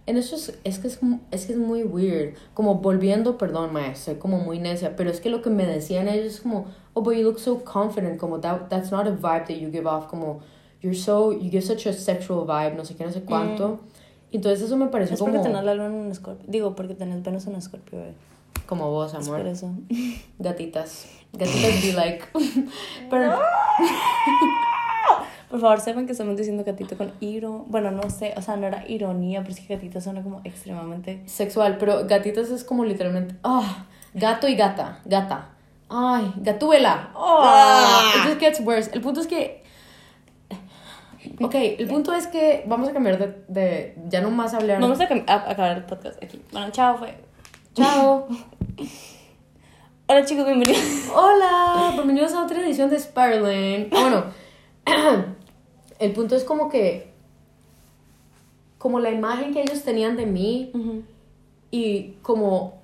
[0.08, 0.98] En eso es, es que es,
[1.30, 2.34] es que es muy weird.
[2.54, 6.08] Como volviendo, perdón, maestro, soy como muy necia, pero es que lo que me decían
[6.08, 9.44] ellos es como, oh, but you look so confident, como that, that's not a vibe
[9.46, 10.40] that you give off, como,
[10.80, 13.80] you're so, you give such a sexual vibe, no sé qué, no sé cuánto.
[14.32, 16.46] Entonces eso me pareció Es como, porque tenés la luna en Escorpio.
[16.48, 18.14] Digo, porque tenés Venus en Escorpio, bebé.
[18.66, 19.40] como vos, Es amor.
[19.40, 19.70] por eso.
[20.38, 21.06] Gatitas.
[21.34, 22.24] Gatitas be like,
[23.10, 23.38] pero,
[25.50, 27.64] Por favor, sepan que estamos diciendo gatito con iro.
[27.68, 31.22] Bueno, no sé, o sea, no era ironía, pero es que gatito suena como extremadamente.
[31.26, 35.50] sexual, pero gatitas es como literalmente, ah, gato y gata, gata.
[35.88, 37.10] Ay, gatuela.
[37.14, 38.90] Ah, it just gets worse.
[38.92, 39.62] El punto es que
[41.40, 44.80] Ok, el punto es que vamos a cambiar de, de ya no más hablar.
[44.80, 46.40] Vamos a, acabar el podcast aquí.
[46.52, 47.14] Bueno, chao, fue.
[47.74, 48.26] Chao.
[50.06, 51.10] Hola, chicos, bienvenidos.
[51.14, 53.88] Hola, bienvenidos a otra edición de Spiraling.
[53.92, 54.24] Ah, bueno,
[55.98, 57.12] el punto es como que
[58.78, 60.72] como la imagen que ellos tenían de mí
[61.70, 62.78] y como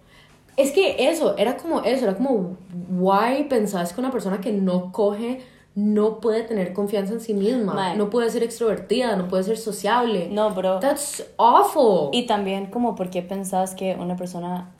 [0.56, 2.56] es que eso, era como eso, era como
[2.90, 5.40] why pensás que una persona que no coge
[5.74, 10.28] no puede tener confianza en sí misma, no puede ser extrovertida, no puede ser sociable.
[10.30, 10.78] No, bro.
[10.78, 12.10] That's awful.
[12.12, 14.72] Y también como por qué pensás que una persona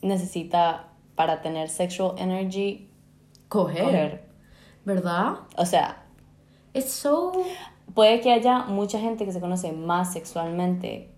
[0.00, 2.88] necesita para tener sexual energy
[3.48, 4.24] coger, coger.
[4.84, 5.34] ¿verdad?
[5.58, 6.05] O sea,
[6.76, 7.32] It's so
[7.94, 11.08] puede que haya mucha gente que se conoce más sexualmente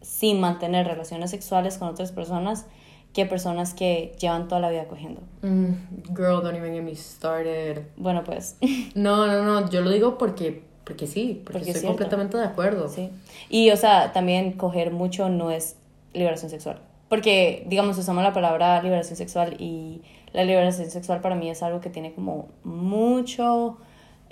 [0.00, 2.66] sin mantener relaciones sexuales con otras personas
[3.12, 5.20] que personas que llevan toda la vida cogiendo.
[5.42, 5.72] Mm,
[6.14, 7.86] girl, don't even get me started.
[7.96, 8.56] Bueno, pues
[8.94, 12.44] No, no, no, yo lo digo porque porque sí, porque, Porque es estoy completamente de
[12.44, 12.88] acuerdo.
[12.88, 13.10] sí.
[13.48, 15.76] Y o sea, también coger mucho no es
[16.12, 16.80] liberación sexual.
[17.08, 21.80] Porque, digamos, usamos la palabra liberación sexual y la liberación sexual para mí es algo
[21.80, 23.78] que tiene como mucho,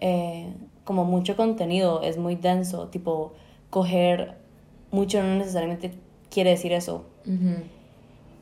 [0.02, 3.34] eh, como mucho contenido, es muy denso, tipo,
[3.70, 4.36] coger
[4.90, 5.92] mucho no necesariamente
[6.28, 7.04] quiere decir eso.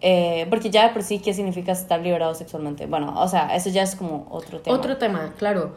[0.00, 2.86] Eh, porque ya de por sí, ¿qué significa estar liberado sexualmente?
[2.86, 4.74] Bueno, o sea, eso ya es como otro tema.
[4.74, 5.74] Otro tema, claro.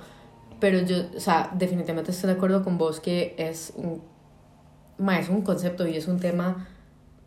[0.62, 4.02] Pero yo, o sea, definitivamente estoy de acuerdo con vos que es un,
[4.98, 6.70] ma, es un concepto y es un tema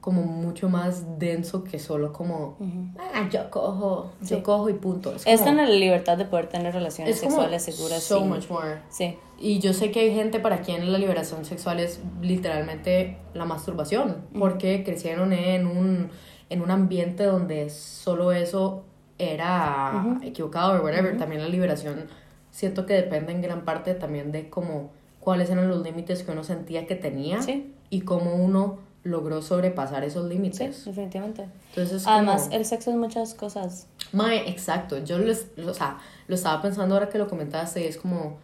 [0.07, 2.57] como mucho más denso que solo como,
[2.97, 4.41] ah, yo cojo, yo Sí.
[4.45, 5.13] cojo y punto.
[5.13, 8.03] Es, como- en la libertad de poder tener relaciones es como sexuales seguras.
[8.05, 8.79] So sin- much more.
[8.89, 13.47] Sí, Y yo sé que hay gente para quien la liberación sexual es literalmente la
[13.47, 16.09] masturbación, porque crecieron en un,
[16.51, 18.85] en un ambiente donde solo eso
[19.19, 21.17] era equivocado o whatever.
[21.19, 22.07] También la liberación
[22.53, 26.45] siento que depende en gran parte también de cómo, cuáles eran los límites que uno
[26.45, 27.75] sentía que tenía Sí.
[27.91, 30.85] y cómo uno logró sobrepasar esos sí, límites.
[30.85, 31.47] definitivamente.
[31.71, 33.87] Entonces, es Además, como- el sexo es muchas cosas.
[34.13, 34.99] Mae, exacto.
[34.99, 35.99] Yo les, o sea,
[36.29, 38.39] lo estaba pensando ahora que lo comentaste y es como,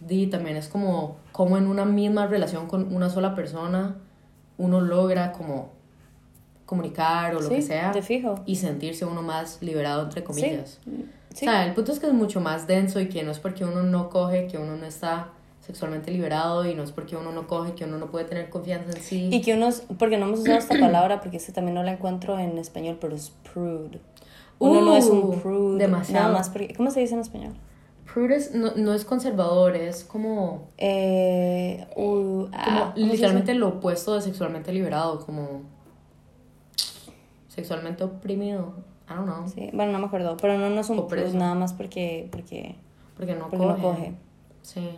[0.00, 3.96] di, también es como, como en una misma relación con una sola persona,
[4.58, 5.72] uno logra como
[6.64, 8.42] comunicar o lo Sí, que sea de fijo.
[8.46, 10.80] y sentirse uno más liberado, entre comillas.
[10.84, 11.06] Sí.
[11.32, 13.64] O sea, el punto es que es mucho más denso y que no es porque
[13.64, 15.28] uno no coge, que uno no está
[15.66, 18.92] sexualmente liberado y no es porque uno no coge, que uno no puede tener confianza
[18.96, 19.28] en sí.
[19.32, 22.38] Y que unos, porque no hemos usado esta palabra, porque ese también no la encuentro
[22.38, 24.00] en español, pero es prude.
[24.58, 25.78] Uno no es un Uh, prude.
[25.78, 26.24] demasiado.
[26.28, 27.52] Nada más porque, ¿cómo se dice en español?
[28.14, 30.68] Prude es- no, no es conservador, es como...
[30.78, 35.62] Eh, uh, ah, literalmente lo opuesto de sexualmente liberado, como
[37.48, 38.74] sexualmente oprimido.
[39.08, 39.48] I don't know.
[39.48, 42.76] Sí, bueno, no me acuerdo, pero no, no es un prude nada más porque, porque,
[43.16, 44.14] Porque no porque no coge.
[44.66, 44.90] Sí.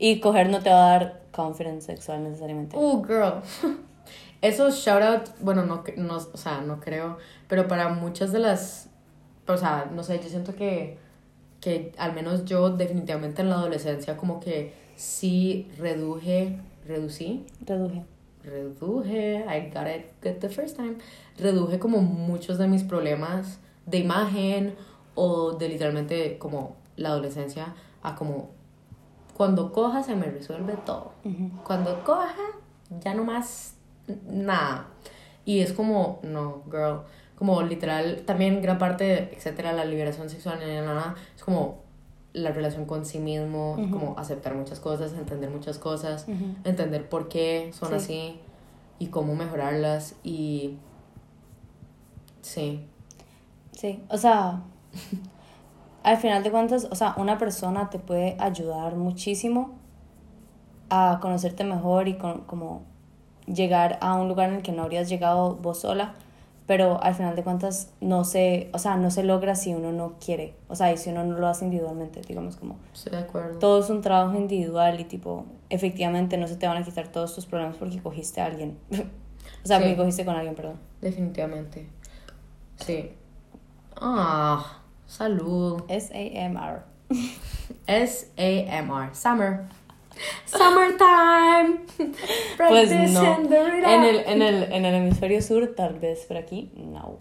[0.00, 2.76] Y coger no te va a dar confidence sexual necesariamente.
[2.76, 3.34] Uh, girl.
[4.42, 8.90] Eso shout out, bueno, no, no, o sea, no creo, pero para muchas de las,
[9.46, 10.98] o sea, no sé, yo siento que,
[11.60, 18.02] que al menos yo definitivamente en la adolescencia como que sí reduje, reducí, Reduje.
[18.42, 20.96] reduje, I got it good the first time,
[21.38, 24.74] reduje como muchos de mis problemas de imagen
[25.14, 28.50] o de literalmente como la adolescencia a como
[29.42, 31.10] cuando coja se me resuelve todo.
[31.66, 32.32] Cuando coja
[33.00, 33.74] ya no más
[34.30, 34.86] nada.
[35.44, 37.00] Y es como, no, girl,
[37.34, 41.80] como literal, también gran parte, etcétera, la liberación sexual, na, na, na, es como
[42.34, 46.26] la relación con sí mismo, como aceptar muchas cosas, entender muchas cosas,
[46.62, 47.94] entender por qué son Sí.
[47.96, 48.40] así
[49.00, 50.76] y cómo mejorarlas y
[52.42, 52.86] sí,
[53.72, 54.60] Sí, o sea,
[56.02, 59.72] al final de cuentas, o sea, una persona te puede ayudar muchísimo
[60.90, 62.82] a conocerte mejor y con, como
[63.46, 66.14] llegar a un lugar en el que no habrías llegado vos sola,
[66.66, 70.14] pero al final de cuentas no se, o sea, no se logra si uno no
[70.24, 73.58] quiere, o sea, y si uno no lo hace individualmente, digamos como estoy de acuerdo.
[73.58, 77.34] todo es un trabajo individual y tipo, efectivamente no se te van a quitar todos
[77.34, 78.78] tus problemas porque cogiste a alguien.
[78.90, 79.82] o sea, Sí.
[79.84, 80.76] porque cogiste con alguien, perdón.
[81.00, 81.88] Definitivamente.
[82.76, 83.10] Sí.
[84.00, 84.81] Ah,
[85.12, 85.82] salud.
[85.88, 86.82] S-A-M-R.
[87.86, 89.10] S-A-M-R.
[89.14, 89.68] Summer.
[90.46, 91.80] Summertime.
[92.56, 93.32] Pues Practice no.
[93.32, 93.84] and the rhythm.
[93.88, 97.18] En el, en, el, en el hemisferio sur, tal vez, pero aquí, no.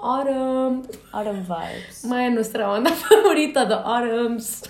[0.00, 0.82] Autumn.
[1.12, 2.04] Autumn vibes.
[2.04, 4.62] Mae, nuestra banda favorita, The Autumns.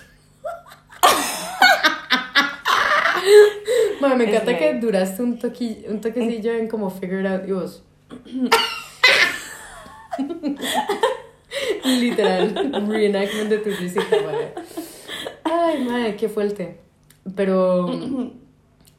[4.01, 7.47] Mae, me Es encanta que duraste un, toqui, un toquecillo en como figure it out
[7.47, 7.83] y vos.
[11.99, 14.53] Literal, reenactment de tu física, mae.
[15.43, 16.77] Ay, mae, qué fuerte.
[17.35, 17.89] Pero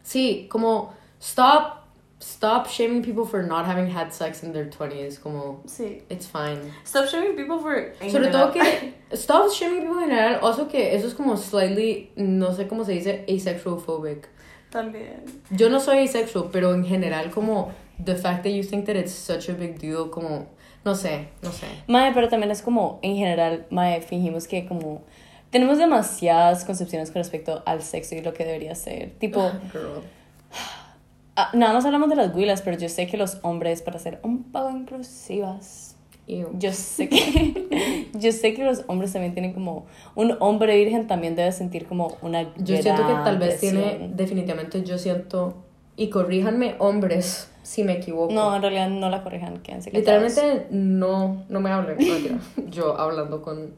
[0.02, 1.82] sí, como stop
[2.22, 6.02] stop shaming people for not having had sex in their 20s, como Sí.
[6.08, 6.72] it's fine.
[6.84, 7.92] Stop shaming people for...
[8.08, 12.52] Sobre todo que stop shaming people en general, also que eso es como slightly, no
[12.54, 14.28] sé cómo se dice, asexual phobic.
[14.70, 15.24] También.
[15.50, 17.72] Yo no soy asexual, pero en general como
[18.02, 20.46] the fact that you think that it's such a big deal, como
[20.84, 21.66] no sé, no sé.
[21.86, 25.02] Mae, pero también es como, en general, mae, fingimos que como...
[25.50, 29.12] tenemos demasiadas concepciones con respecto al sexo y lo que debería ser.
[29.18, 30.02] Tipo, Girl.
[31.36, 34.18] ah, nada más hablamos de las huilas, pero yo sé que los hombres, para ser
[34.22, 35.92] un poco inclusivas,
[36.26, 36.50] Ew.
[36.58, 41.34] yo sé que yo sé que los hombres también tienen como un hombre virgen también
[41.34, 45.64] debe sentir como una Yo siento que tal vez tiene, definitivamente yo siento,
[45.96, 48.32] y corríjanme hombres si me equivoco.
[48.32, 49.90] no en realidad no la corrijan quédense.
[49.92, 51.96] Literalmente no, no me hablen.
[51.96, 52.38] mentira.
[52.70, 53.70] Yo hablando con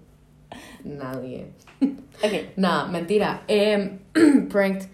[0.84, 1.46] nadie.
[2.22, 2.32] Ok.
[2.56, 3.42] Nada, mentira.
[3.48, 3.98] Eh,
[4.50, 4.86] pranked,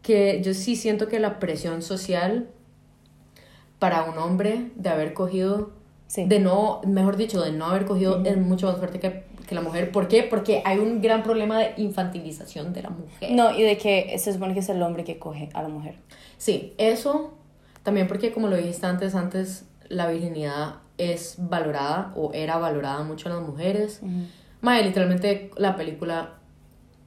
[0.00, 2.48] que yo sí siento que la presión social
[3.80, 5.72] para un hombre de haber cogido,
[6.06, 6.24] Sí.
[6.26, 9.60] de no, mejor dicho, de no haber cogido es mucho más fuerte que, que la
[9.62, 9.90] mujer.
[9.90, 10.22] ¿Por qué?
[10.22, 13.32] Porque hay un gran problema de infantilización de la mujer.
[13.32, 15.96] no y de que se supone que es el hombre que coge a la mujer
[16.42, 17.34] Sí, eso
[17.84, 23.28] también porque como lo dijiste antes, antes la virginidad es valorada o era valorada mucho
[23.28, 24.00] en las mujeres.
[24.60, 26.30] Mae, literalmente la película,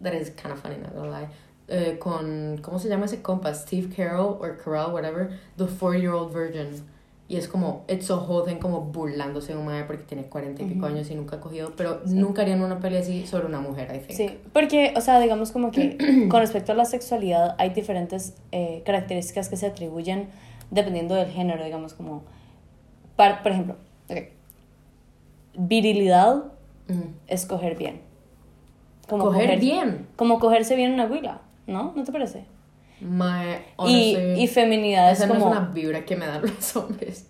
[0.01, 1.27] that is kind of funny, not gonna lie,
[1.67, 3.53] eh, con, ¿cómo se llama ese compa?
[3.53, 6.81] Steve Carell or Carell, whatever, The Four-Year-Old Virgin.
[7.27, 8.07] Y es como, it's
[8.45, 11.39] thing como burlándose de un mae porque tiene cuarenta y pico años y nunca ha
[11.39, 14.11] cogido, pero nunca harían una peli así sobre una mujer, I think.
[14.11, 15.97] Sí, porque, o sea, digamos como que
[16.29, 20.27] con respecto a la sexualidad hay diferentes eh, características que se atribuyen
[20.69, 22.23] dependiendo del género, digamos como,
[23.15, 23.75] par- por ejemplo,
[25.55, 26.43] virilidad
[26.89, 27.03] Ujú.
[27.27, 28.01] es coger bien.
[29.07, 30.07] Coger bien.
[30.15, 31.93] Como cogerse bien una huila, ¿no?
[31.95, 32.45] ¿No te parece?
[33.01, 35.33] Y, honestly, y feminidad es como...
[35.33, 37.27] no es una vibra que me dan los hombres.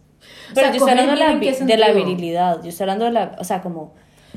[0.52, 2.62] O Pero sea, yo estoy hablando de la, bien, ¿en qué vi- de la virilidad,
[2.64, 3.94] yo estoy hablando de la, o sea, como...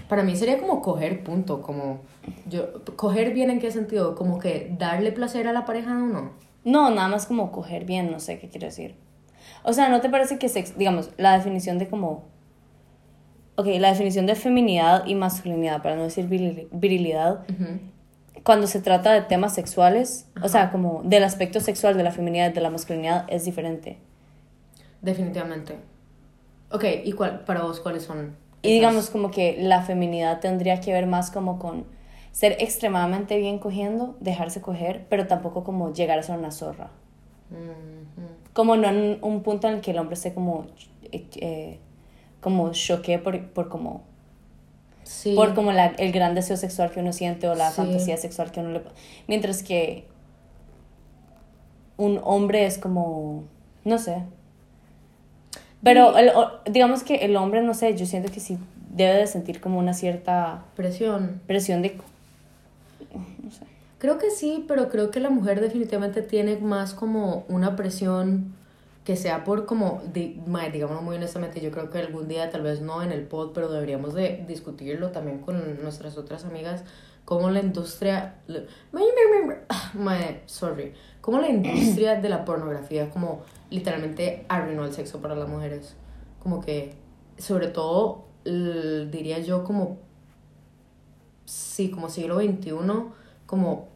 [0.09, 2.01] Para mí sería como coger punto, como
[2.49, 6.33] yo coger bien en qué sentido, como que darle placer a la pareja de uno.
[6.64, 8.95] No, nada más como coger bien, no sé qué quiero decir.
[9.64, 12.24] O sea, ¿no te parece que, sex, digamos, la definición de como...
[13.57, 17.45] Ok, la definición de feminidad y masculinidad, para no decir viril- virilidad,
[18.45, 22.51] cuando se trata de temas sexuales, o sea, como del aspecto sexual de la feminidad
[22.51, 23.99] y de la masculinidad es diferente.
[25.01, 25.76] Definitivamente.
[26.70, 28.36] Ok, ¿y cuál, para vos cuáles son?
[28.62, 28.74] Y esas?
[28.74, 31.86] digamos como que la feminidad tendría que ver más como con
[32.32, 36.91] ser extremadamente bien cogiendo, dejarse coger, pero tampoco como llegar a ser una zorra.
[38.53, 40.66] Como no en un punto en el que el hombre esté como,
[41.11, 41.78] eh, eh,
[42.41, 44.03] como choqué por, por como,
[45.11, 45.35] Sí.
[45.35, 47.77] por como la, el gran deseo sexual que uno siente o la Sí.
[47.77, 48.83] fantasía sexual que uno le...
[49.27, 50.05] Mientras que
[51.97, 53.45] un hombre es como,
[53.85, 54.23] no sé.
[55.83, 56.33] Pero el-
[56.71, 58.59] digamos que el hombre, no sé, yo siento que sí
[58.91, 61.41] debe de sentir como una cierta Presión.
[61.47, 61.97] presión de...
[63.15, 63.65] No sé.
[63.99, 68.55] Creo que sí, pero creo que la mujer definitivamente tiene más como una presión
[69.09, 73.03] que sea por como, digámoslo muy honestamente, yo creo que algún día, tal vez no
[73.03, 76.85] en el pod, pero deberíamos de discutirlo también con nuestras otras amigas,
[77.25, 78.67] cómo la industria, le-
[79.71, 79.93] ah,
[80.45, 80.93] sorry,
[81.23, 83.41] cómo la industria de la pornografía como
[83.71, 85.97] literalmente arruinó el sexo para las mujeres,
[86.39, 86.93] como que,
[87.39, 89.97] sobre todo, diría yo como
[91.47, 92.73] sí, como siglo XXI,
[93.47, 93.89] como,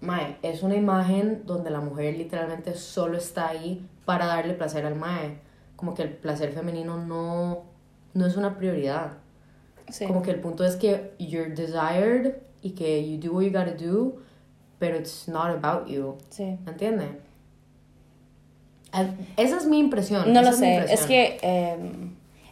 [0.00, 4.96] mae, es una imagen donde la mujer literalmente solo está ahí para darle placer al
[4.96, 5.38] mae.
[5.76, 7.62] Como que el placer femenino no,
[8.12, 9.12] no es una prioridad.
[9.88, 10.04] Sí.
[10.04, 13.76] Como que el punto es que you're desired y que you do what you gotta
[13.76, 14.16] do,
[14.80, 16.18] pero it's not about you.
[16.28, 16.58] Sí.
[16.64, 17.10] ¿Me entiendes?
[19.36, 20.32] Esa es mi impresión.
[20.32, 21.76] No lo mi sé, es que eh,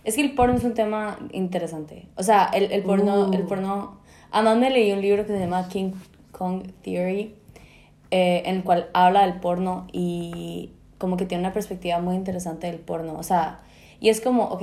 [0.05, 2.07] es que el porno es un tema interesante.
[2.15, 3.35] O sea, el, el porno, Uh.
[3.35, 3.99] el porno.
[4.31, 5.91] Además me leí un libro que se llama King
[6.31, 7.35] Kong Theory,
[8.13, 12.67] eh, en el cual habla del porno y como que tiene una perspectiva muy interesante
[12.67, 13.17] del porno.
[13.19, 13.61] O sea,
[14.01, 14.63] y es como, ok,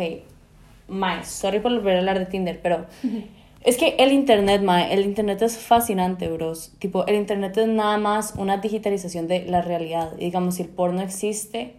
[0.87, 2.85] Mae, sorry por volver a hablar de Tinder, pero
[3.61, 6.73] es que el internet, Mae, el internet es fascinante, bros.
[6.79, 10.11] Tipo, el internet es nada más una digitalización de la realidad.
[10.17, 11.75] Y digamos, si el porno existe,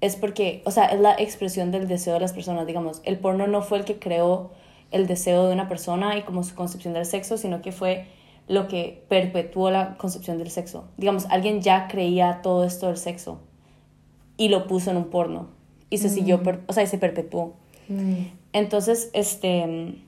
[0.00, 2.66] es porque, o sea, es la expresión del deseo de las personas.
[2.66, 4.50] Digamos, el porno no fue el que creó
[4.90, 8.06] el deseo de una persona y como su concepción del sexo, sino que fue
[8.48, 10.84] lo que perpetuó la concepción del sexo.
[10.98, 13.38] Digamos, alguien ya creía todo esto del sexo
[14.36, 15.48] y lo puso en un porno
[15.90, 17.54] y se siguió, per- o sea, y se perpetuó.
[17.88, 18.24] Mm.
[18.52, 19.98] Entonces, este...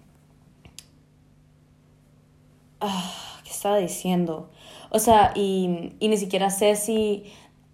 [2.80, 4.50] Ah, ¿Qué estaba diciendo?
[4.90, 7.24] O sea, y, y ni siquiera sé si...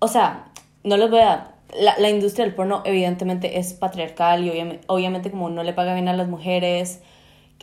[0.01, 0.51] O sea,
[0.85, 1.55] no les voy a...
[1.81, 5.95] La, la industria del porno evidentemente es patriarcal y obviamente, obviamente como no le paga
[5.95, 7.01] bien a las mujeres,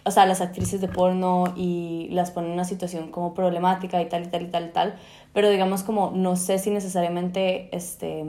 [0.06, 4.08] o sea, las actrices de porno y las ponen en una situación como problemática y
[4.08, 4.96] tal y tal y tal y tal,
[5.34, 8.24] pero digamos como no sé si necesariamente, este...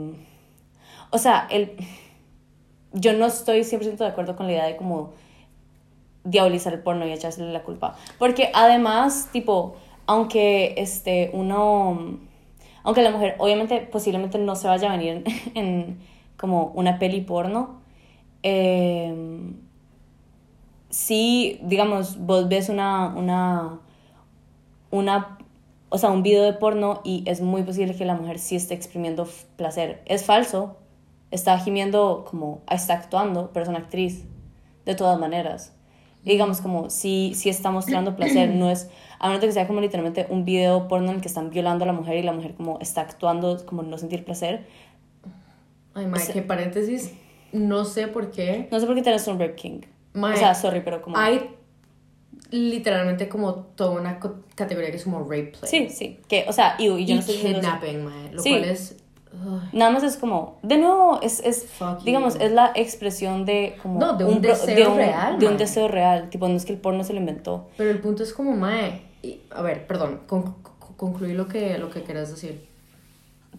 [1.11, 1.75] O sea, el
[2.93, 5.11] yo no estoy 100% de acuerdo con la idea de como
[6.23, 7.95] diabolizar el porno y echársele la culpa.
[8.17, 12.19] Porque además, tipo, aunque este, uno,
[12.83, 15.23] aunque la mujer obviamente posiblemente no se vaya a venir
[15.55, 15.99] en,
[16.37, 17.81] como una peli porno,
[18.43, 19.13] eh,
[20.89, 23.79] sí, digamos, vos ves una, una,
[24.91, 25.37] una,
[25.89, 28.73] o sea, un video de porno y es muy posible que la mujer sí esté
[28.73, 30.01] exprimiendo placer.
[30.05, 30.77] Es falso,
[31.31, 34.25] está gimiendo como, está actuando, pero es una actriz,
[34.85, 35.73] de todas maneras.
[36.23, 39.81] digamos, como, si sí, está mostrando placer, no es, a menos de que sea como
[39.81, 42.55] literalmente un video porno en el que están violando a la mujer y la mujer
[42.55, 44.65] como está actuando como no sentir placer.
[45.93, 47.13] Ay, Mike, que paréntesis,
[47.51, 48.67] no sé por qué.
[48.71, 49.81] No sé por qué tenés un Rape King
[50.15, 51.17] o sea, sorry, pero como...
[51.17, 51.55] Hay
[52.51, 54.19] literalmente como toda una
[54.55, 55.69] categoría que es como rape play.
[55.69, 56.19] Sí, sí.
[56.27, 58.97] Que, o sea, y, y yo no sé kidnapping, mae, lo cual es...
[59.73, 61.67] Nada más es como, de nuevo, es, es
[62.03, 63.99] digamos, es la expresión de como...
[63.99, 65.39] No, de un, deseo real.
[65.39, 67.67] De un deseo real, tipo, no es que el porno se lo inventó.
[67.77, 69.01] Pero el punto es como, mae,
[69.51, 70.55] a ver, perdón, con,
[70.97, 72.67] concluí lo que, lo que querías decir.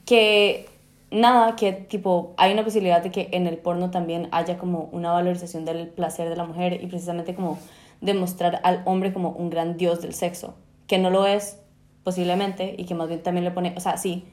[0.04, 0.68] Que
[1.10, 5.12] nada, que tipo, hay una posibilidad de que en el porno también haya como una
[5.12, 7.58] valorización del placer de la mujer y precisamente como
[8.00, 10.54] demostrar al hombre como un gran dios del sexo,
[10.86, 11.58] que no lo es
[12.02, 14.24] posiblemente y que más bien también le pone, o sea, sí,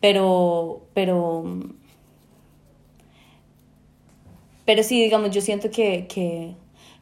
[0.00, 1.44] pero, pero,
[4.64, 6.54] pero sí, digamos, yo siento que, que,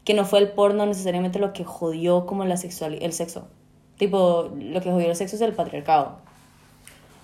[0.05, 3.49] que no fue el porno necesariamente lo que jodió como la sexualidad, el sexo.
[3.97, 6.29] Tipo, lo que jodió el sexo es el patriarcado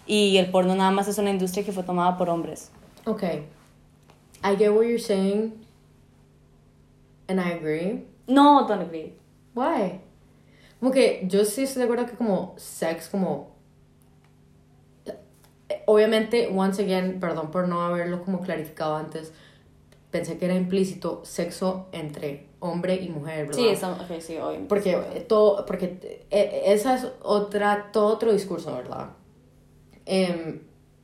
[0.07, 2.70] y el porno nada más es una industria que fue tomada por hombres.
[3.07, 3.22] Ok.
[4.43, 5.55] I get what you're saying.
[7.29, 8.05] And I agree.
[8.27, 9.14] No, don't agree.
[9.55, 10.01] Why?
[10.79, 13.55] Como que yo sí estoy de acuerdo que como sex, como...
[15.87, 19.33] Obviamente, once again, perdón por no haberlo como clarificado antes,
[20.11, 23.61] pensé que era implícito sexo entre hombre y mujer, ¿verdad?
[23.61, 24.69] Sí, eso, okay, sí, obviamente.
[24.69, 29.11] Porque, todo, porque eh, esa es otra, todo otro discurso, ¿verdad?
[30.07, 30.61] Em,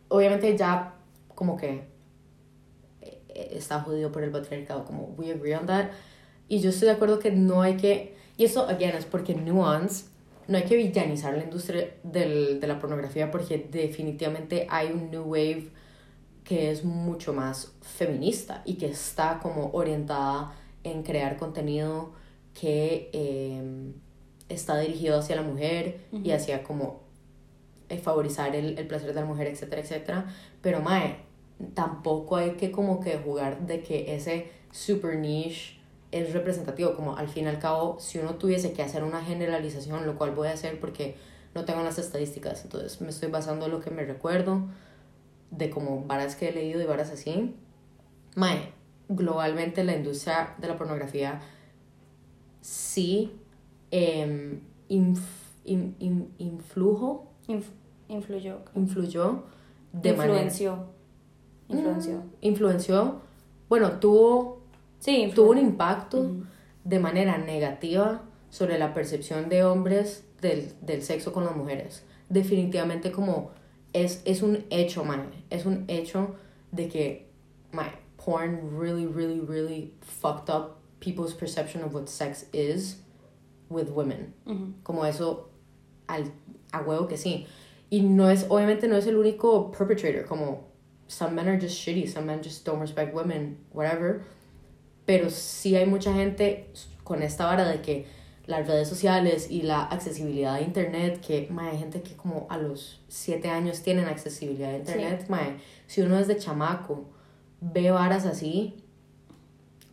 [0.09, 0.95] obviamente ya
[1.35, 1.89] como que
[3.01, 5.91] eh, está jodido por el patriarcado, como we agree on that.
[6.49, 10.07] Y yo estoy de acuerdo que no hay que, y eso, again, es porque nuance,
[10.51, 15.22] no hay que villanizar la industria del, de la pornografía porque definitivamente hay un new
[15.22, 15.70] wave
[16.42, 22.14] que es mucho más feminista y que está como orientada en crear contenido
[22.53, 23.92] que em,
[24.48, 27.03] está dirigido hacia la mujer y hacia como
[27.88, 30.26] eh, favorizar el, el, placer de la mujer, etcétera, etcétera.
[30.61, 31.18] Pero, mae,
[31.74, 35.80] tampoco hay que como que jugar de que ese super niche
[36.13, 36.95] es representativo.
[36.95, 40.33] Como al fin y al cabo, si uno tuviese que hacer una generalización, lo cual
[40.33, 41.17] voy a hacer porque
[41.55, 44.63] no tengo las estadísticas, entonces me estoy basando en lo que me recuerdo,
[45.51, 47.55] de como varas que he leído y varas así.
[48.37, 48.73] Mae,
[49.09, 51.41] globalmente la industria de la pornografía
[52.61, 53.33] sí
[53.91, 55.21] eh, inf,
[55.65, 57.31] influjo
[58.09, 58.59] influyó.
[58.75, 59.45] Influyó
[59.93, 60.71] de Influenció.
[60.73, 60.91] Manera...
[61.69, 62.17] Influenció.
[62.19, 63.21] Mm, influenció.
[63.69, 64.60] Bueno, tuvo,
[65.01, 66.30] sí, tuvo un impacto
[66.84, 72.05] de manera negativa sobre la percepción de hombres del, del sexo con las mujeres.
[72.28, 73.51] Definitivamente como
[73.92, 75.30] es, es un hecho, man.
[75.51, 76.36] Es un hecho
[76.70, 77.30] de que,
[77.72, 83.03] my porn really, really, really fucked up people's perception of what sex is
[83.68, 84.34] with women.
[84.82, 85.48] Como eso,
[86.09, 86.32] al,
[86.72, 87.46] a huevo que sí.
[87.90, 90.68] Y no es, obviamente no es el único perpetrator, como
[91.09, 94.22] some men are just shitty, some men just don't respect women, whatever.
[95.07, 96.70] Pero sí hay mucha gente
[97.05, 98.07] con esta vara de que
[98.46, 103.01] las redes sociales y la accesibilidad a internet, que hay gente que como a los
[103.09, 105.26] 7 años tienen accesibilidad a internet,
[105.86, 107.05] si uno es de chamaco
[107.61, 108.74] ve varas así,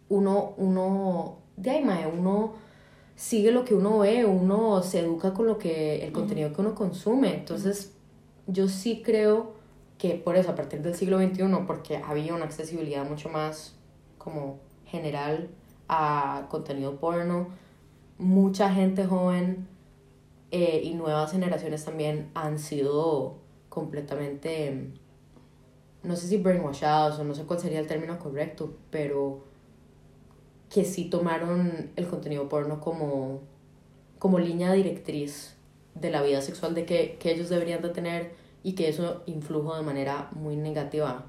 [0.09, 2.53] uno, uno, de ahí, mae, uno
[3.15, 6.75] sigue lo que uno ve, uno se educa con lo que, el contenido que uno
[6.75, 7.35] consume.
[7.35, 7.93] Entonces,
[8.47, 9.55] yo sí creo
[9.97, 13.75] que por eso, a partir del siglo XXI, porque había una accesibilidad mucho más
[14.17, 15.49] como general
[15.87, 17.47] a contenido porno,
[18.17, 19.67] mucha gente joven
[20.51, 23.35] eh, y nuevas generaciones también han sido
[23.69, 24.91] completamente,
[26.03, 29.43] no sé si brainwashados o no sé cuál sería el término correcto, pero
[30.69, 33.41] que sí tomaron el contenido porno como,
[34.19, 35.55] como línea directriz
[35.95, 38.31] de la vida sexual de que, que ellos deberían de tener
[38.63, 41.25] y que eso influjo de manera muy negativa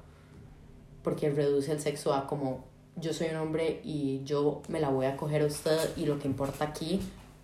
[1.03, 2.65] porque reduce el sexo a como
[2.95, 6.19] yo soy un hombre y yo me la voy a coger a usted y lo
[6.19, 6.99] que importa aquí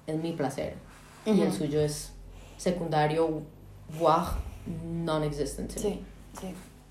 [0.07, 0.75] es mi placer
[1.25, 2.13] y el suyo es
[2.57, 3.41] secundario,
[3.99, 4.35] wah,
[4.85, 5.71] non-existent.
[5.71, 6.01] Sí,
[6.39, 6.47] sí.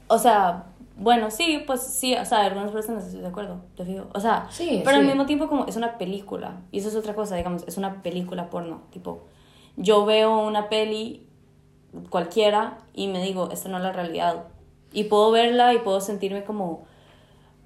[0.09, 4.07] o sea, bueno, sí, pues sí, o sea, algunas personas estoy de acuerdo, te fijo.
[4.13, 5.09] O sea, Sí, pero al sí.
[5.09, 8.51] mismo tiempo como es una película, y eso es otra cosa, digamos, es una película
[8.51, 9.23] porno, tipo,
[9.77, 11.27] yo veo una peli
[12.11, 14.45] cualquiera y me digo, esta no es la realidad.
[14.93, 16.85] Y puedo verla y puedo sentirme como,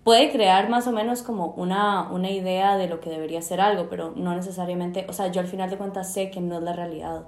[0.09, 3.90] puede crear más o menos como una, una idea de lo que debería ser algo,
[3.90, 6.72] pero no necesariamente, o sea, yo al final de cuentas sé que no es la
[6.72, 7.26] realidad.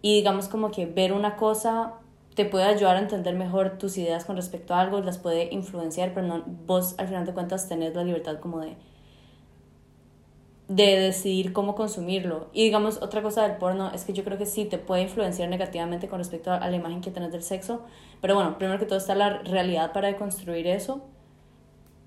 [0.00, 1.94] Y digamos como que ver una cosa
[2.36, 6.14] te puede ayudar a entender mejor tus ideas con respecto a algo, las puede influenciar,
[6.14, 8.76] pero no, vos al final de cuentas tenés la libertad como de
[10.68, 12.48] de decidir cómo consumirlo.
[12.52, 15.48] Y digamos, otra cosa del porno es que yo creo que sí te puede influenciar
[15.48, 17.82] negativamente con respecto a, la imagen que tenés del sexo.
[18.20, 21.02] Pero bueno, primero que todo está la realidad para deconstruir eso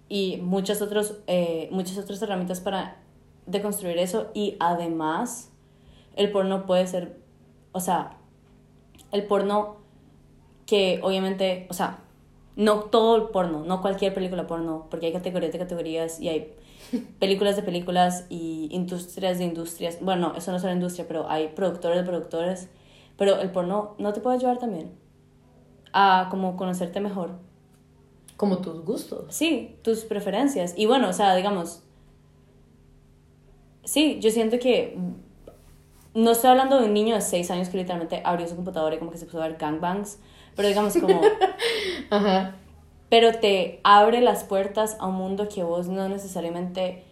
[0.08, 2.98] y muchas, otros, eh, muchas otras herramientas para
[3.46, 4.28] deconstruir eso.
[4.34, 5.52] Y además,
[6.16, 7.18] el porno puede ser,
[7.72, 8.18] o sea,
[9.12, 9.78] el porno
[10.66, 12.00] que obviamente, o sea,
[12.56, 16.54] no todo el porno, no cualquier película porno, porque hay categorías de categorías y hay
[17.20, 20.00] películas de películas y industrias de industrias.
[20.02, 22.70] Bueno, eso no es una industria, pero hay productores de productores.
[23.18, 24.92] Pero el porno no te puede ayudar también
[25.94, 27.32] a como conocerte mejor.
[28.38, 29.34] Como tus gustos.
[29.34, 30.74] Sí, tus preferencias.
[30.76, 31.84] Y bueno, o sea, digamos,
[33.84, 34.98] sí, yo siento que
[36.14, 39.00] no estoy hablando de un niño de 6 años que literalmente abrió su computadora y
[39.00, 40.18] como que se puso a ver gangbangs,
[40.56, 41.22] pero digamos como,
[42.10, 42.56] Ajá.
[43.10, 47.04] pero te abre las puertas a un mundo que vos no necesariamente,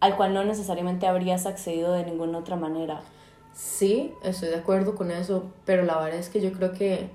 [0.00, 3.00] al cual no necesariamente habrías accedido de ninguna otra manera.
[3.52, 7.08] Sí, estoy de acuerdo con eso, pero la verdad es que yo creo que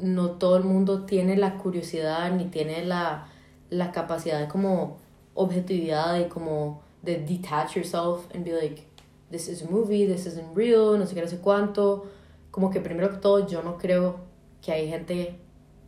[0.00, 3.28] no todo el mundo tiene la curiosidad ni tiene la,
[3.70, 4.98] la capacidad de como
[5.34, 8.84] objetividad y como de detach yourself and be like,
[9.30, 12.06] this is a movie, this isn't real, no sé qué, no sé cuánto.
[12.50, 14.20] Como que primero que todo yo no creo
[14.62, 15.38] que hay gente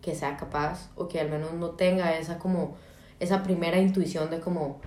[0.00, 2.76] que sea capaz o que al menos no tenga esa como,
[3.20, 4.80] esa primera intuición de como,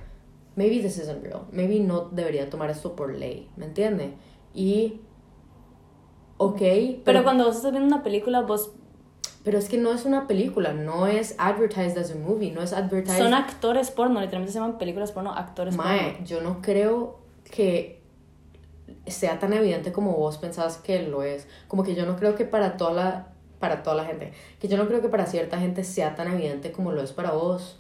[0.56, 4.14] maybe this isn't real, maybe no debería tomar esto por ley, ¿me entiende?
[4.54, 5.02] Y,
[6.38, 8.72] ok, pero, Pero cuando vos estás viendo una película, vos
[9.44, 12.74] pero es que no es una película, no es advertised as a movie, no es
[12.74, 13.18] advertised...
[13.18, 16.26] son actores porno, literalmente se llaman películas porno, actores Mae, porno.
[16.26, 17.20] yo no creo
[17.50, 18.02] que
[19.08, 21.48] sea tan evidente como vos pensás que lo es.
[21.68, 23.28] Como que yo no creo que para toda la,
[23.60, 26.72] para toda la gente, que yo no creo que para cierta gente sea tan evidente
[26.72, 27.80] como lo es para vos.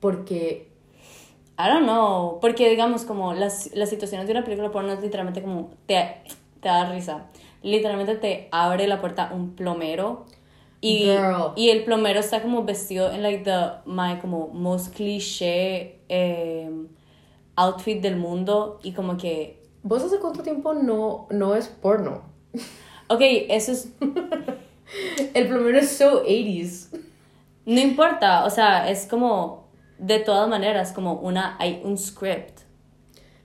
[0.00, 0.68] Porque,
[1.58, 5.42] I don't know, porque digamos como las, las situaciones de una película porno es literalmente
[5.42, 6.22] como te,
[6.60, 7.26] te da risa.
[7.62, 10.24] Literalmente te abre la puerta un plomero
[10.80, 11.52] y, Girl.
[11.56, 16.70] y el plomero está como vestido en like the my como most cliché eh,
[17.56, 22.22] outfit del mundo y como que ¿vos hace cuánto tiempo no, no es porno?
[23.08, 23.88] ok, eso es
[25.34, 26.88] El plomero es so 80s.
[27.66, 29.68] no importa, o sea, es como
[29.98, 32.60] de todas maneras como una hay un script.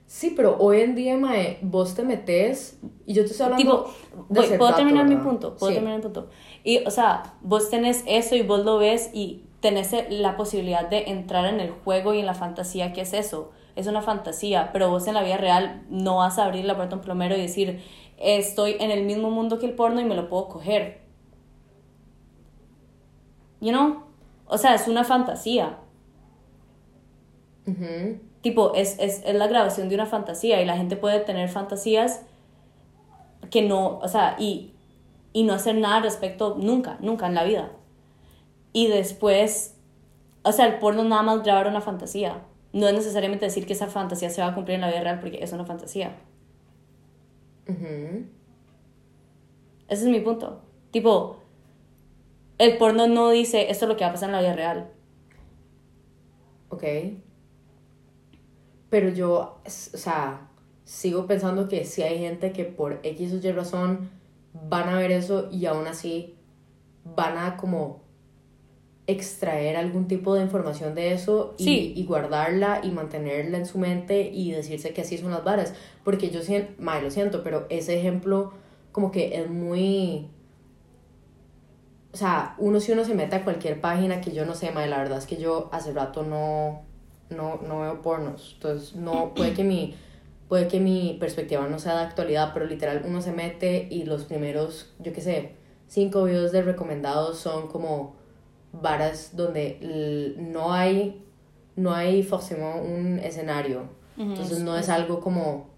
[0.06, 3.90] Sí, pero hoy en día, mae, vos te metes y yo te estoy hablando Tipo,
[4.28, 5.28] de voy- ser puedo vato, terminar mi ¿verdad?
[5.28, 5.74] punto, puedo Sí.
[5.74, 6.28] terminar mi punto.
[6.62, 11.10] Y, o sea, vos tenés eso y vos lo ves y tenés la posibilidad de
[11.10, 13.50] entrar en el juego y en la fantasía que es eso.
[13.74, 16.94] Es una fantasía, pero vos en la vida real no vas a abrir la puerta
[16.94, 17.82] a un plomero y decir,
[18.16, 21.00] estoy en el mismo mundo que el porno y me lo puedo coger.
[23.60, 24.02] You know?
[24.46, 25.78] O sea, es una fantasía.
[27.66, 28.20] Ujú.
[28.46, 32.22] Tipo, es, es, es la grabación de una fantasía y la gente puede tener fantasías
[33.50, 34.72] que no, o sea, y,
[35.32, 37.72] y no hacer nada al respecto nunca, nunca en la vida.
[38.72, 39.74] Y después,
[40.44, 42.44] o sea, el porno nada más grabar una fantasía.
[42.72, 45.18] No es necesariamente decir que esa fantasía se va a cumplir en la vida real
[45.18, 46.14] porque es una fantasía.
[47.68, 48.26] Ujú.
[49.88, 50.62] Ese es mi punto.
[50.92, 51.38] Tipo,
[52.58, 54.88] el porno no dice esto es lo que va a pasar en la vida real.
[56.68, 56.84] Ok.
[58.90, 60.48] Pero yo, o sea,
[60.84, 64.10] sigo pensando que si hay gente que por X o Y razón
[64.68, 66.34] van a ver eso y aún así
[67.16, 68.04] van a como
[69.08, 71.92] extraer algún tipo de información de eso y, Sí.
[71.96, 75.74] y guardarla y mantenerla en su mente y decirse que así son las varas.
[76.02, 78.52] Porque yo siento, mal lo siento, pero ese ejemplo
[78.92, 80.30] como que es muy...
[82.12, 84.88] O sea, uno si uno se mete a cualquier página que yo no sé, mae,
[84.88, 86.85] la verdad es que yo hace rato no,
[87.30, 88.52] no, no veo pornos.
[88.54, 89.94] Entonces, no, puede que mi,
[90.48, 94.24] puede que mi perspectiva no sea de actualidad, pero literal uno se mete y los
[94.24, 95.52] primeros, yo qué sé,
[95.88, 98.14] cinco videos de recomendados son como
[98.72, 101.24] varas donde no hay,
[101.76, 103.88] no hay forcément un escenario.
[104.18, 105.68] Entonces es- no es algo como,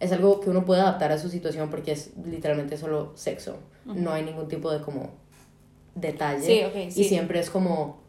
[0.00, 3.56] es algo que uno puede adaptar a su situación porque es literalmente solo sexo.
[3.84, 5.10] No hay ningún tipo de como
[5.94, 6.42] detalle.
[6.42, 7.00] Sí, ok, sí.
[7.02, 8.02] Y siempre es como...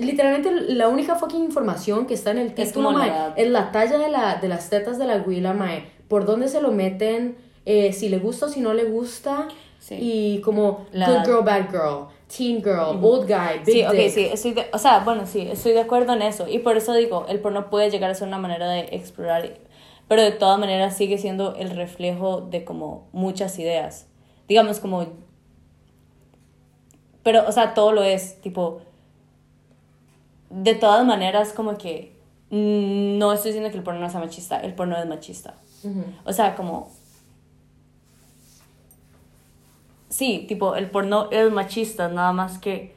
[0.00, 3.32] Literalmente la única fucking información que está en el Es título, la mae, edad.
[3.36, 5.84] es la talla de, la, de las tetas de la huila, mae.
[6.08, 9.48] Por dónde se lo meten, eh, si le gusta o si no le gusta.
[9.78, 9.96] Sí.
[10.00, 11.24] Y como La good edad.
[11.24, 14.10] girl, bad girl, teen girl, old guy, big Sí, ok, dick.
[14.10, 16.48] sí, estoy de, o sea, bueno, sí, estoy de acuerdo en eso.
[16.48, 19.48] Y por eso digo, el porno puede llegar a ser una manera de explorar,
[20.08, 24.08] pero de todas maneras sigue siendo el reflejo de como muchas ideas.
[24.48, 25.06] Digamos como...
[27.22, 28.80] Pero, o sea, todo lo es, tipo...
[30.50, 32.16] De todas maneras, como que...
[32.50, 35.54] mm, No estoy diciendo que el porno no sea machista, el porno es machista.
[36.24, 36.90] O sea, como...
[40.08, 42.96] Sí, tipo, el porno es machista, nada más que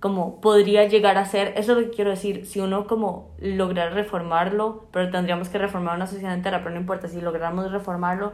[0.00, 3.92] como podría llegar a ser, eso es lo que quiero decir, si uno como lograr
[3.92, 8.32] reformarlo, pero tendríamos que reformar una sociedad entera, pero no importa, si logramos reformarlo,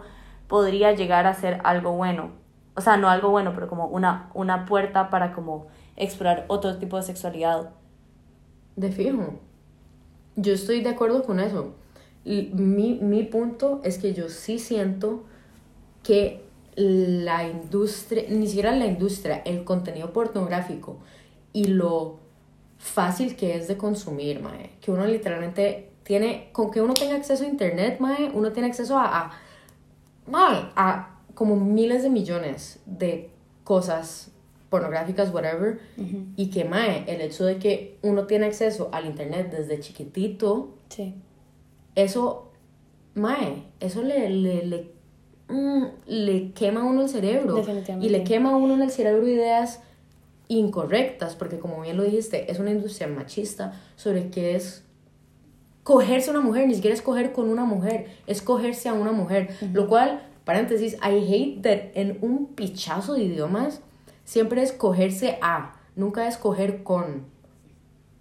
[0.48, 2.30] podría llegar a ser algo bueno.
[2.74, 6.96] O sea, no algo bueno, pero como una, una puerta para como explorar otro tipo
[6.96, 7.70] de sexualidad.
[8.76, 9.38] De fijo.
[10.36, 11.74] Yo estoy de acuerdo con eso.
[12.24, 15.24] Mi, mi punto es que yo sí siento
[16.02, 16.42] que
[16.74, 20.98] la industria, ni siquiera la industria, el contenido pornográfico
[21.52, 22.18] y lo
[22.78, 24.70] fácil que es de consumir, mae.
[24.80, 28.98] Que uno literalmente tiene, con que uno tenga acceso a internet, mae, uno tiene acceso
[28.98, 29.32] a, a,
[30.26, 33.30] mae, a como miles de millones de
[33.64, 34.31] cosas
[34.72, 35.78] pornográficas, whatever,
[36.34, 41.14] y que, mae, el hecho de que uno tiene acceso al internet desde chiquitito, Sí.
[41.94, 42.50] eso,
[43.14, 44.90] mae, eso le, le, le,
[45.48, 47.62] mm, le quema a uno el cerebro.
[48.00, 49.80] Y le quema a uno en el cerebro ideas
[50.48, 54.84] incorrectas, porque como bien lo dijiste, es una industria machista sobre qué es
[55.82, 59.12] cogerse a una mujer, ni siquiera es coger con una mujer, es cogerse a una
[59.12, 59.50] mujer.
[59.74, 63.82] Lo cual, paréntesis, I hate that en un pichazo de idiomas
[64.24, 67.24] siempre es cogerse a, nunca es coger con.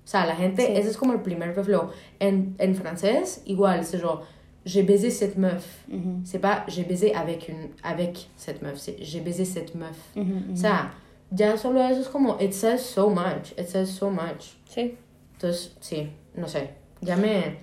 [0.03, 0.73] O sea, la gente, Sí.
[0.75, 1.91] ese es como el primer reflejo.
[2.19, 4.23] En, en francés, igual, c'est genre,
[4.65, 5.63] j'ai baisé cette meuf.
[5.89, 6.21] Ujú.
[6.25, 9.97] C'est pas j'ai baisé avec, une, avec cette meuf, c'est j'ai baisé cette meuf.
[10.17, 10.91] O sea,
[11.31, 14.55] ya solo eso es como, it says so much, it says so much.
[14.67, 14.97] Sí.
[15.35, 16.71] Entonces, sí, no sé,
[17.01, 17.57] ya me...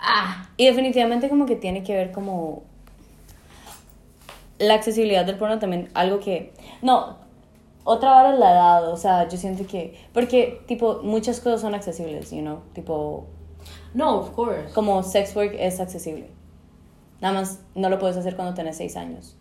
[0.00, 2.62] Ah, Y definitivamente como que tiene que ver como
[4.58, 6.52] la accesibilidad del porno también, algo que...
[6.82, 7.18] No,
[7.88, 9.98] otra vara es la edad, o sea, yo siento que...
[10.12, 13.24] Porque, tipo, muchas cosas son accesibles, you know, tipo,
[13.94, 14.74] no, of course.
[14.74, 16.28] como sex work es accesible.
[17.22, 19.36] Nada más no lo puedes hacer cuando tenés seis años.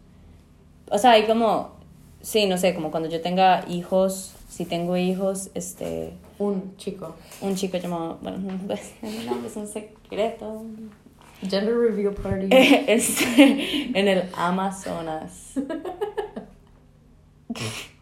[0.89, 1.75] O sea, hay como...
[2.21, 6.13] Sí, no sé, como cuando yo tenga hijos, si tengo hijos, este...
[6.39, 7.15] Un chico.
[7.41, 8.17] Un chico llamado...
[8.21, 10.63] Bueno, no es un secreto.
[11.41, 12.47] Gender reveal party.
[12.87, 15.55] Este, en el Amazonas.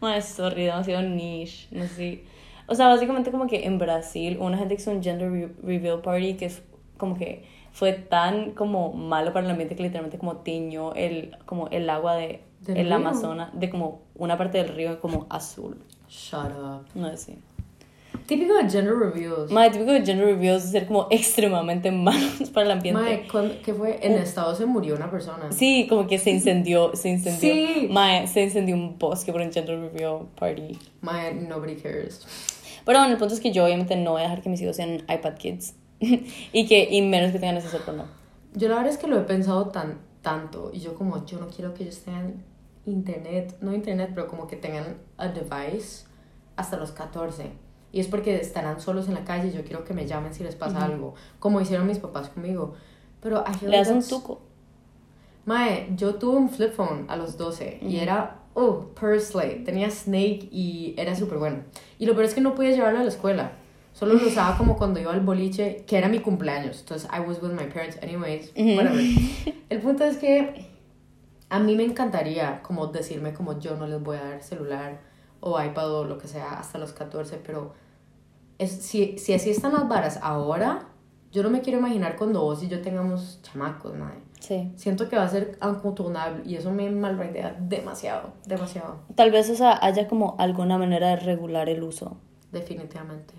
[0.00, 1.68] No, es sorry, demasiado niche.
[1.70, 2.24] No sé.
[2.66, 6.00] O sea, básicamente como que en Brasil una gente que hizo un gender re- reveal
[6.00, 6.62] party que es
[6.96, 11.68] como que fue tan como malo para el ambiente que literalmente como tiñó el, como
[11.68, 12.96] el agua de ¿Del el río?
[12.96, 15.78] Amazonas, de como una parte del río como azul.
[16.08, 16.86] Shut up.
[16.94, 17.38] No sé.
[18.26, 19.50] Típico de gender reveals.
[19.50, 23.26] Más típico de gender reveals es ser como extremadamente malos para el ambiente.
[23.30, 23.98] ¿cuándo- ¿qué fue?
[24.02, 25.50] En Estados se murió una persona.
[25.52, 27.40] Sí, como que se incendió, se incendió.
[27.40, 27.88] Sí.
[27.90, 30.78] Mae, se incendió un bosque por un gender reveal party.
[31.00, 32.26] Mae, nobody cares.
[32.84, 34.76] Pero bueno, el punto es que yo obviamente no voy a dejar que mis hijos
[34.76, 35.74] sean iPad kids.
[36.00, 38.04] y que, y menos que tengan al porno.
[38.54, 41.48] Yo la verdad es que lo he pensado tan, tanto y yo como, yo no
[41.48, 42.42] quiero que ellos tengan
[42.86, 46.04] internet, no internet, pero como que tengan a device
[46.56, 47.50] hasta los 14.
[47.92, 50.42] Y es porque estarán solos en la calle y yo quiero que me llamen si
[50.42, 52.74] les pasa algo, como hicieron mis papás conmigo.
[53.20, 54.40] Pero Le das un tuco.
[55.44, 60.48] Mae, yo tuve un flip phone a los 12 y era, oh, Pursley, tenía Snake
[60.50, 61.58] y era súper bueno.
[61.98, 63.52] Y lo peor es que no podía llevarlo a la escuela.
[63.92, 66.80] Solo lo usaba como cuando iba al boliche, que era mi cumpleaños.
[66.80, 69.00] Entonces, I was with my parents anyways, whatever.
[69.68, 70.70] El punto es que
[71.50, 75.00] a mí me encantaría como decirme como yo no les voy a dar celular
[75.42, 77.74] o iPad o lo que sea hasta los 14, pero
[78.58, 80.86] es, si, si así están las varas ahora,
[81.32, 84.22] yo no me quiero imaginar cuando vos y yo tengamos chamacos, madre.
[84.40, 84.72] Sí.
[84.76, 89.54] Siento que va a ser incontornable y eso me malraidea demasiado, demasiado, Tal vez, o
[89.54, 92.16] sea, haya como alguna manera de regular el uso.
[92.50, 93.34] definitivamente.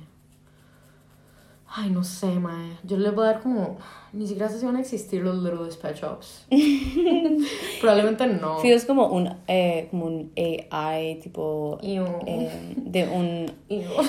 [1.75, 2.77] Ay, no sé, mae.
[2.83, 3.77] Yo les voy a dar como...
[4.11, 6.45] Ni siquiera sé si van a existir los Little Dispatch Shops.
[7.81, 8.59] Probablemente no.
[8.61, 11.79] Sí, es como un, eh, como un AI, tipo...
[11.81, 13.51] Eh, de un...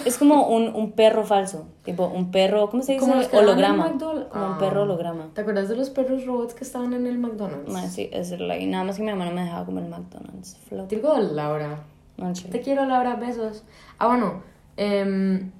[0.05, 1.67] Es como un, un perro falso.
[1.85, 2.69] Tipo, un perro...
[2.69, 3.01] ¿Cómo se dice?
[3.07, 3.89] Como holograma.
[3.89, 4.29] McDonald's.
[4.31, 4.59] Como un Ah.
[4.59, 5.31] perro holograma.
[5.35, 7.73] ¿Te acuerdas de los perros robots que estaban en el McDonald's?
[7.73, 10.57] No, sí, es like, nada más que mi mamá no me dejaba comer McDonald's.
[10.69, 10.89] Flop.
[10.91, 11.83] Digo Laura.
[12.19, 12.49] Manche.
[12.49, 13.65] Te quiero, Laura, besos.
[13.99, 14.43] Ah, bueno.
[14.77, 15.51] em,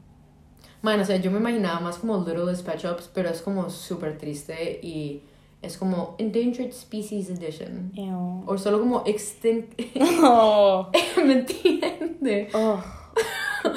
[0.85, 4.19] bueno, o sea, yo me imaginaba más como Little Dispatch Ups, pero es como súper
[4.19, 5.23] triste y
[5.63, 7.91] es como Endangered Species Edition.
[7.95, 8.45] Ew.
[8.47, 9.81] O solo como Extinct.
[10.23, 10.91] Oh,
[11.25, 12.51] ¿Me entiende?
[12.53, 12.83] oh,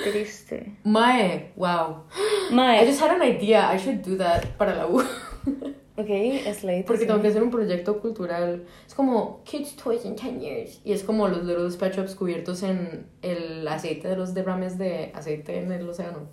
[0.04, 0.76] qué triste.
[0.84, 2.04] Mae, wow.
[2.52, 3.74] I Mae, just had an idea.
[3.74, 5.00] I should do that para la U.
[5.96, 6.84] ok, es late.
[6.86, 8.66] Porque tengo que hacer un proyecto cultural.
[8.86, 10.82] Es como Kids Toys in 10 Years.
[10.84, 15.14] Y es como los Little Dispatch Ups cubiertos en el aceite de los derrames de
[15.16, 16.28] aceite en el océano.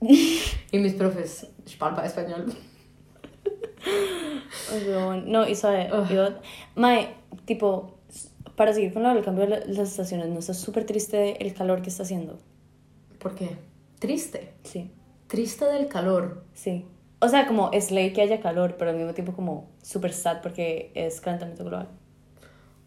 [0.00, 1.46] Y mis profes,
[2.04, 2.46] español.
[5.26, 6.08] No, y sabe, Ugh.
[6.08, 6.28] yo,
[6.74, 7.14] Mae,
[7.44, 7.98] tipo,
[8.56, 11.54] para seguir con lo del cambio de la- las estaciones, ¿no está súper triste el
[11.54, 12.38] calor que está haciendo?
[13.18, 13.56] ¿Por qué?
[13.98, 14.52] Triste.
[14.64, 14.90] Sí,
[15.28, 16.44] Triste del calor.
[16.54, 16.84] sí.
[17.22, 20.40] O sea, como es ley que haya calor, pero al mismo tiempo como súper sad
[20.40, 21.88] porque es calentamiento global.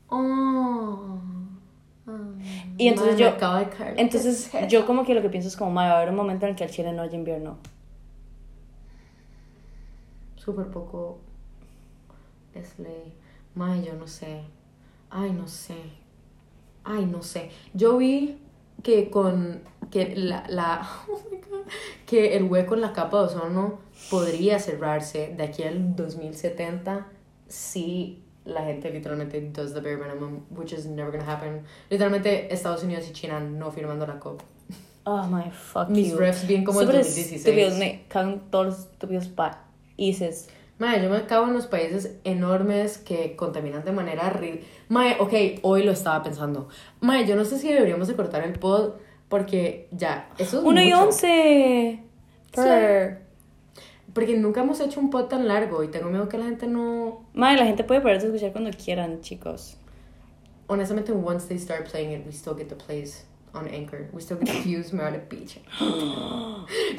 [0.09, 1.19] Oh.
[2.77, 3.31] Y entonces yo- de
[3.97, 6.45] Entonces, yo como que lo que pienso es como, mae, va a haber un momento
[6.45, 7.57] en el que al Chile no haya invierno.
[10.35, 11.19] Súper poco
[12.53, 13.13] es ley.
[13.55, 14.41] May, yo no sé.
[15.09, 15.77] Ay, no sé.
[16.83, 17.49] Ay, no sé.
[17.73, 18.39] Yo vi
[18.81, 21.67] que con que la, la oh my God,
[22.05, 27.07] que el hueco en la capa de ozono podría cerrarse de aquí al 2070
[27.47, 31.63] si la gente literalmente does the bare minimum, which is never gonna happen.
[31.89, 34.41] Literalmente Estados Unidos y China no firmando la COP.
[35.05, 36.17] Oh my fuck Mis you.
[36.17, 37.45] refs bien como el Súper 2016.
[37.45, 40.49] estúpidos, me cagan todos los estúpidos países.
[40.79, 44.65] Mae, yo me cago en los países enormes que contaminan de manera ridícula.
[44.89, 46.67] Mae, ok, hoy lo estaba pensando.
[46.99, 48.93] Mae, yo no sé si deberíamos de cortar el pod
[49.29, 51.03] porque ya, eso es 1 y mucho.
[51.03, 51.99] 11.
[52.55, 53.22] Per.
[54.13, 57.25] Porque nunca hemos hecho un pod tan largo y tengo miedo que la gente no...
[57.33, 59.77] Mae, la gente puede poderse escuchar cuando quieran, chicos.
[60.67, 64.09] Honestamente, once they start playing it, we still get the plays on Anchor.
[64.13, 65.61] We still get the views, me vale picha.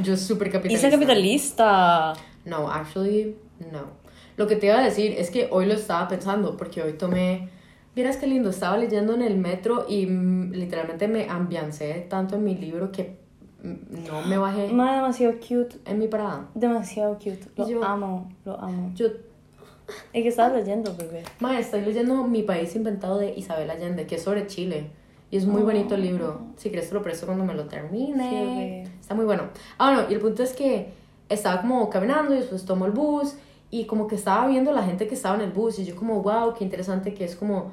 [0.03, 0.89] yo súper capitalista.
[0.89, 2.15] Isla capitalista.
[2.45, 3.37] No, actually,
[3.73, 4.05] no.
[4.37, 7.51] Lo que te iba a decir es que hoy lo estaba pensando porque hoy tomé...
[7.95, 12.43] Vieras qué lindo, estaba leyendo en el metro y mm, literalmente me ambiancé tanto en
[12.43, 13.24] mi libro que
[13.65, 15.77] no me bajé Mae, demasiado cute.
[15.87, 16.47] en mi parada.
[16.55, 17.41] Demasiado cute.
[17.57, 18.93] Lo yo- amo, lo amo.
[18.95, 19.07] Yo,
[20.13, 21.25] ¿Y qué estabas leyendo, bebé?
[21.41, 24.91] ma, estoy leyendo Mi País Inventado de Isabel Allende, que es sobre Chile.
[25.31, 25.65] Y es muy Oh.
[25.65, 26.43] bonito el libro.
[26.57, 28.85] Si quieres te lo presto cuando me lo termine.
[28.87, 28.91] Sí.
[29.01, 29.45] Está muy bueno.
[29.79, 30.93] Ah, bueno, y el punto es que
[31.29, 33.35] estaba como caminando y después tomo el bus
[33.71, 36.23] y como que estaba viendo la gente que estaba en el bus y yo como,
[36.23, 37.73] wow, qué interesante que es como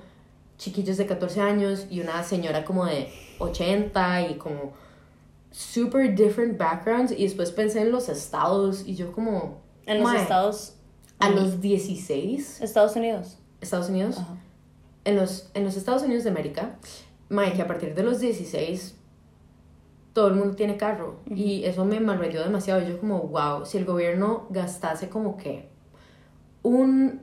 [0.58, 3.10] chiquillos de 14 años y una señora como de
[3.40, 4.72] 80 y como
[5.52, 9.62] super different backgrounds y después pensé en los estados y yo como...
[9.86, 10.76] En los "Mae, Estados...
[11.20, 13.38] A los 16 Estados Unidos.
[13.60, 14.20] Estados Unidos,
[15.06, 16.78] en los, en los Estados Unidos de América,
[17.30, 18.96] que a partir de los 16
[20.14, 21.20] todo el mundo tiene carro.
[21.28, 22.82] Y eso me malrayó demasiado.
[22.82, 25.70] Yo como, wow, si el gobierno gastase como que
[26.64, 27.22] un,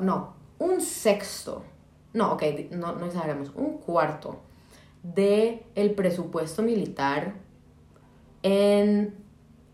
[0.00, 1.64] no, un sexto,
[2.12, 4.42] no, ok, no, no exageremos, un cuarto
[5.02, 7.34] de el presupuesto militar
[8.42, 9.14] en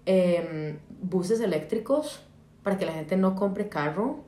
[0.06, 2.20] em, buses eléctricos
[2.62, 4.24] para que la gente no compre carro.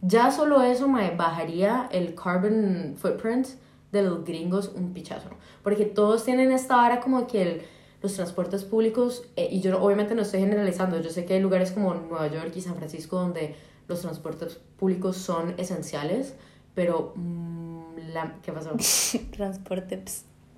[0.00, 3.46] Ya solo eso me bajaría el carbon footprint
[3.92, 5.28] de los gringos un pichazo.
[5.62, 7.62] Porque todos tienen esta vara como que el-
[8.02, 11.72] los transportes públicos, eh, y yo obviamente no estoy generalizando, yo sé que hay lugares
[11.72, 13.54] como Nueva York y San Francisco donde
[13.88, 16.34] los transportes públicos son esenciales,
[16.74, 17.12] pero...
[17.16, 17.64] mm,
[18.12, 18.72] la, ¿Qué pasó?
[19.30, 20.02] Transporte.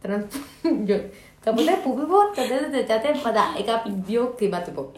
[0.00, 0.26] Trans
[0.84, 0.96] yo
[1.54, 2.32] transporte público
[2.84, 4.92] trate para el cambio climático.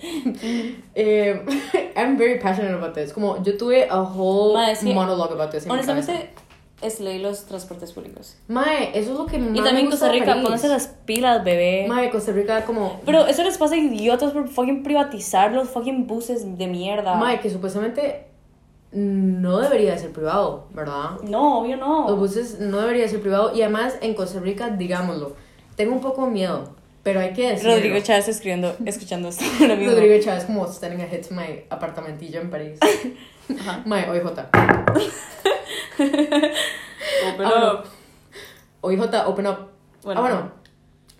[0.94, 1.44] Eh,
[1.96, 3.12] I'm very passionate about this.
[3.12, 5.72] Como yo tuve a whole que, monologue about this en.
[5.72, 6.30] Honestamente,
[6.80, 8.36] es ley los transportes públicos.
[8.48, 10.42] Mae, eso es lo que más Y también me gusta Costa de Rica, París.
[10.42, 11.86] pónganse las pilas, bebé.
[11.88, 16.06] Mae, Costa Rica como Pero eso les pasa a idiotas por fucking privatizar los fucking
[16.06, 17.16] buses de mierda.
[17.16, 18.26] Mae, que supuestamente
[18.92, 21.20] no debería de ser privado, ¿verdad?
[21.28, 22.08] No, obvio no.
[22.08, 25.34] Los buses no debería de ser privado y además en Costa Rica, digámoslo,
[25.78, 26.74] tengo un poco de miedo,
[27.04, 27.76] pero hay que decirlo.
[27.76, 29.92] Rodrigo Chávez escribiendo, escuchando esto ahora mismo.
[29.92, 32.80] Rodrigo Chávez como standing ahead to my apartamentillo en París.
[33.60, 33.82] Ajá.
[33.86, 34.24] My OIJ.
[34.26, 34.48] open
[37.44, 37.86] ah, up.
[38.80, 39.56] OIJ, open up.
[39.56, 39.68] Ah,
[40.02, 40.20] bueno.
[40.20, 40.52] Ah, bueno.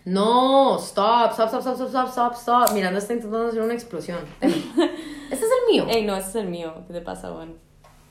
[0.05, 2.73] No, stop, stop, stop, stop, stop, stop, stop.
[2.75, 4.19] Miranda está intentando hacer una explosión.
[4.41, 4.67] este
[5.31, 5.87] es el mío.
[5.89, 6.75] Ey, no, este es el mío.
[6.89, 7.55] ¿Qué te pasa, Juan?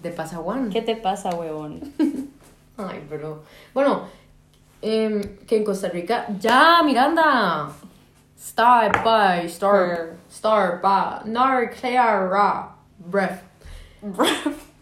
[0.01, 0.69] ¿Te pasa, Juan?
[0.69, 1.81] ¿Qué te pasa, huevón?
[2.77, 3.43] Ay, pero...
[3.73, 4.03] Bueno,
[4.81, 6.25] em, que en Costa Rica.
[6.39, 7.69] ¡Ya, Miranda!
[8.37, 10.17] Star by star.
[10.29, 11.21] Star by.
[11.25, 12.75] Nar, clear, ra.
[12.99, 13.43] Breath.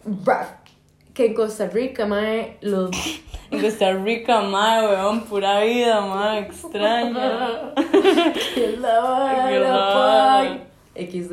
[0.04, 0.66] Breath.
[1.14, 2.90] que en Costa Rica, mae, los...
[3.50, 7.72] En Costa Rica, mae, weón, pura vida, mae, extraña.
[8.54, 10.58] que la.
[10.96, 11.32] XD.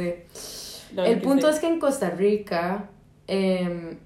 [0.97, 2.89] El punto es que en Costa Rica
[3.27, 3.97] em,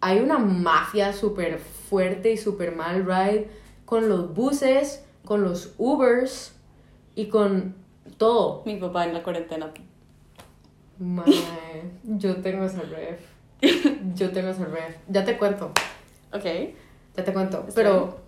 [0.00, 3.50] hay una mafia súper fuerte y súper mal ride
[3.90, 6.52] con los buses, con los Ubers
[7.16, 7.74] y con
[8.18, 8.62] todo.
[8.64, 9.72] Mi papá en la cuarentena.
[11.00, 13.20] Mae, yo tengo esa ref.
[14.14, 14.96] Yo tengo esa ref.
[15.08, 15.72] Ya te cuento,
[16.32, 16.44] Ok.
[17.16, 17.64] ya te cuento.
[17.66, 18.20] Está Pero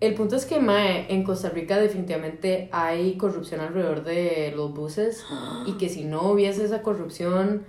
[0.00, 5.24] el punto es que, mae, en Costa Rica definitivamente hay corrupción alrededor de los buses
[5.66, 7.64] y que si no hubiese esa corrupción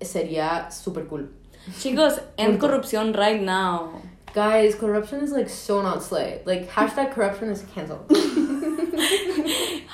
[0.00, 1.30] sería súper cool.
[1.78, 3.92] Chicos, en corrupción right now.
[4.34, 6.42] Guys, corruption is like so not slay.
[6.44, 8.06] Like hashtag corruption is cancelled.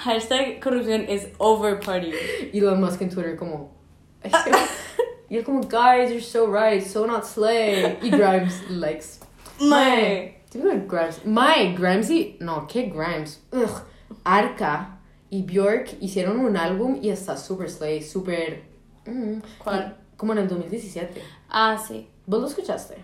[0.05, 2.13] Hashtag corruption is over party.
[2.53, 3.71] Elon Musk en Twitter como
[4.25, 7.97] y él como guys, you're so right, so not slay.
[8.03, 9.21] Y Grimes likes.
[9.61, 10.37] Mae.
[10.51, 11.25] Típico de Grimes.
[11.25, 13.41] My Grimesy, no, ¿qué Grimes?
[13.53, 13.83] Ugh.
[14.25, 14.99] Arca
[15.31, 18.63] y Bjork hicieron un álbum y está super slay, super
[19.07, 19.97] mm, ¿Cuál?
[19.99, 21.23] y- Como en el 2017.
[21.51, 22.09] Ah, sí.
[22.27, 22.97] ¿Vos lo escuchaste?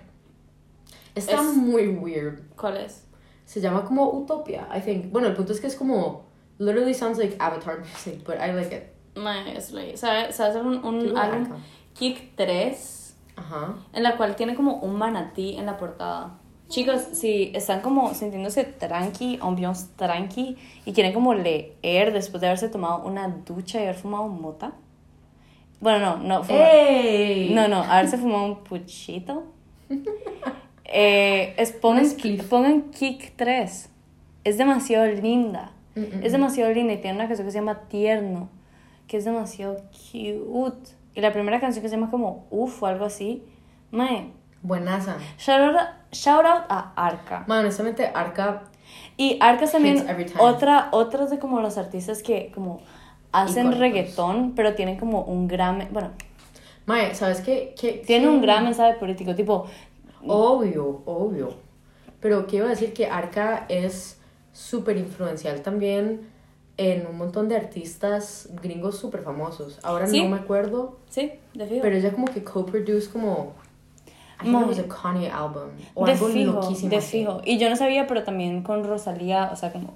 [1.15, 2.41] Está Es- muy weird.
[2.57, 3.07] ¿Cuál es?
[3.45, 5.11] Se llama como Utopia, I think.
[5.11, 6.25] Bueno, el punto es que es como.
[6.59, 8.83] Literally sounds like Avatar music, but I like it.
[9.57, 10.37] Es like, ¿sabes?
[10.37, 10.57] ¿Sabes?
[10.57, 11.49] Un, un álbum.
[11.95, 13.75] Kick 3, Ajá.
[13.93, 16.39] en la cual tiene como un manatí en la portada.
[16.69, 22.69] Chicos, si están como sintiéndose tranqui, ambiance tranqui, y quieren como leer después de haberse
[22.69, 24.73] tomado una ducha y haber fumado mota.
[25.81, 27.53] Bueno, no, no, fuma- ¡Ey!
[27.55, 29.45] No, no, haberse fumado un puchito.
[30.93, 32.05] Eh, es, pongan,
[32.49, 33.89] pongan Kick 3.
[34.45, 35.73] Es demasiado linda.
[35.95, 38.49] Mm, mm, Es demasiado linda y tiene una canción que se llama Tierno,
[39.07, 39.77] que es demasiado
[40.13, 40.91] cute.
[41.15, 43.43] Y la primera canción que se llama como Uf o algo así.
[43.91, 44.31] Mae,
[44.63, 45.17] Buenaza.
[45.39, 47.45] shout out, shout out a Arca.
[47.47, 48.63] Man, honestamente, Arca.
[49.17, 50.05] Y Arca también
[50.39, 52.81] otra, otros de como los artistas que como
[53.33, 53.79] hacen Icónicos.
[53.81, 56.11] reggaetón, pero tienen como un gran, bueno,
[56.87, 57.75] Mae, ¿sabes qué?
[57.81, 59.67] ¿Qué- tiene un gran mensaje político, tipo,
[60.27, 61.55] Obvio, obvio.
[62.21, 64.19] Pero quiero decir que Arca es
[64.53, 66.29] súper influencial también
[66.77, 69.79] en un montón de artistas gringos súper famosos.
[69.83, 70.23] Ahora Sí.
[70.23, 71.83] no me acuerdo, sí, de fijo.
[71.83, 73.53] pero ella como que co-produce como.
[74.41, 75.69] I think it was a Kanye album.
[75.95, 76.89] O de algo fijo, loquísimo.
[76.91, 77.19] de así.
[77.19, 77.43] fijo.
[77.45, 79.93] Y yo no sabía, pero también con Rosalía, o sea, como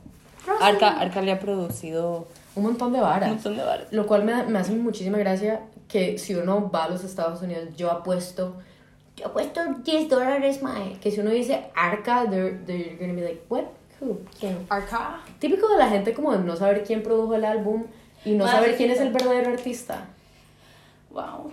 [0.47, 0.67] Rosalía.
[0.67, 3.31] Arca, Arca le ha producido Un montón de un varas.
[3.31, 3.87] montón de varas.
[3.91, 7.71] Lo cual me, me hace muchísima gracia que si uno va a los Estados Unidos,
[7.77, 8.57] yo apuesto,
[9.17, 10.95] yo apuesto 10 dólares, mae.
[11.01, 13.65] Que si uno dice Arca, they're, they're gonna be like, what?
[14.01, 14.19] Who?
[14.39, 14.67] ¿Quién?
[14.69, 15.21] Arca.
[15.39, 17.85] Típico de la gente como de no saber quién produjo el álbum
[18.25, 20.07] y no Mae, saber quién es el verdadero artista.
[21.11, 21.51] Wow.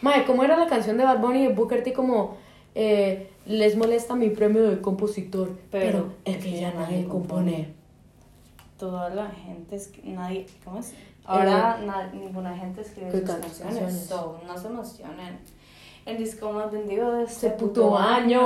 [0.00, 2.36] Mae, ¿cómo era la canción de Bad Bunny de Booker T como
[2.74, 7.74] eh, les molesta mi premio de compositor, pero, Pero el que ya nadie compone.
[8.78, 10.94] Toda la gente es nadie, ¿cómo es?
[11.24, 14.06] Ahora na- ninguna gente escribe ¿Qué sus can- canciones, canciones?
[14.06, 15.38] so, no se emocionen.
[16.04, 18.40] El disco más vendido de Este este puto año.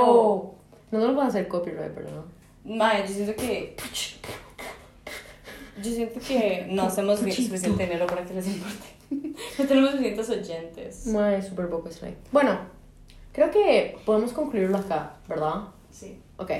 [0.91, 2.75] No nos lo van a hacer copyright, pero no.
[2.75, 3.75] Mae, yo siento que
[5.81, 8.87] yo siento que no hacemos bien suficiente dinero para que les importe.
[9.59, 11.07] No tenemos suficientes oyentes.
[11.07, 12.15] Mae, super poco slay.
[12.31, 12.57] Bueno,
[13.31, 15.69] creo que podemos concluirlo acá, ¿verdad?
[15.91, 16.19] Sí.
[16.37, 16.51] Ok.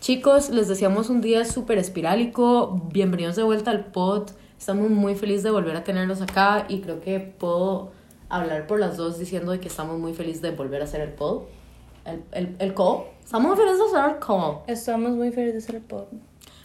[0.00, 2.80] Chicos, les deseamos un día súper espirálico.
[2.92, 4.30] Bienvenidos de vuelta al pod.
[4.58, 7.92] Estamos muy felices de volver a tenerlos acá y creo que puedo
[8.30, 11.42] hablar por las dos diciendo que estamos muy felices de volver a hacer el pod.
[12.04, 13.02] El, el, el call.
[13.22, 14.54] Estamos muy felices de hacer el call.
[14.66, 16.04] Estamos muy felices de ser el pod.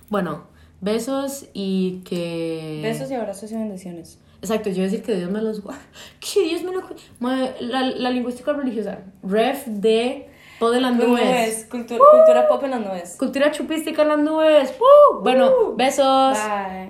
[0.09, 0.43] Bueno,
[0.81, 2.79] besos y que...
[2.83, 4.19] Besos y abrazos y bendiciones.
[4.41, 5.81] Exacto, yo iba a decir que Dios me los guarde.
[6.19, 8.99] Que Dios me lo cu- Mae, La, la lingüística religiosa.
[9.23, 10.29] Ref de
[10.59, 11.65] pod de las nubes.
[11.69, 13.15] Cultura, cultura pop en las nubes.
[13.17, 14.73] Cultura chupística en las nubes.
[14.79, 15.21] ¡Woo!
[15.23, 16.37] Bueno, besos.
[16.37, 16.89] Bye.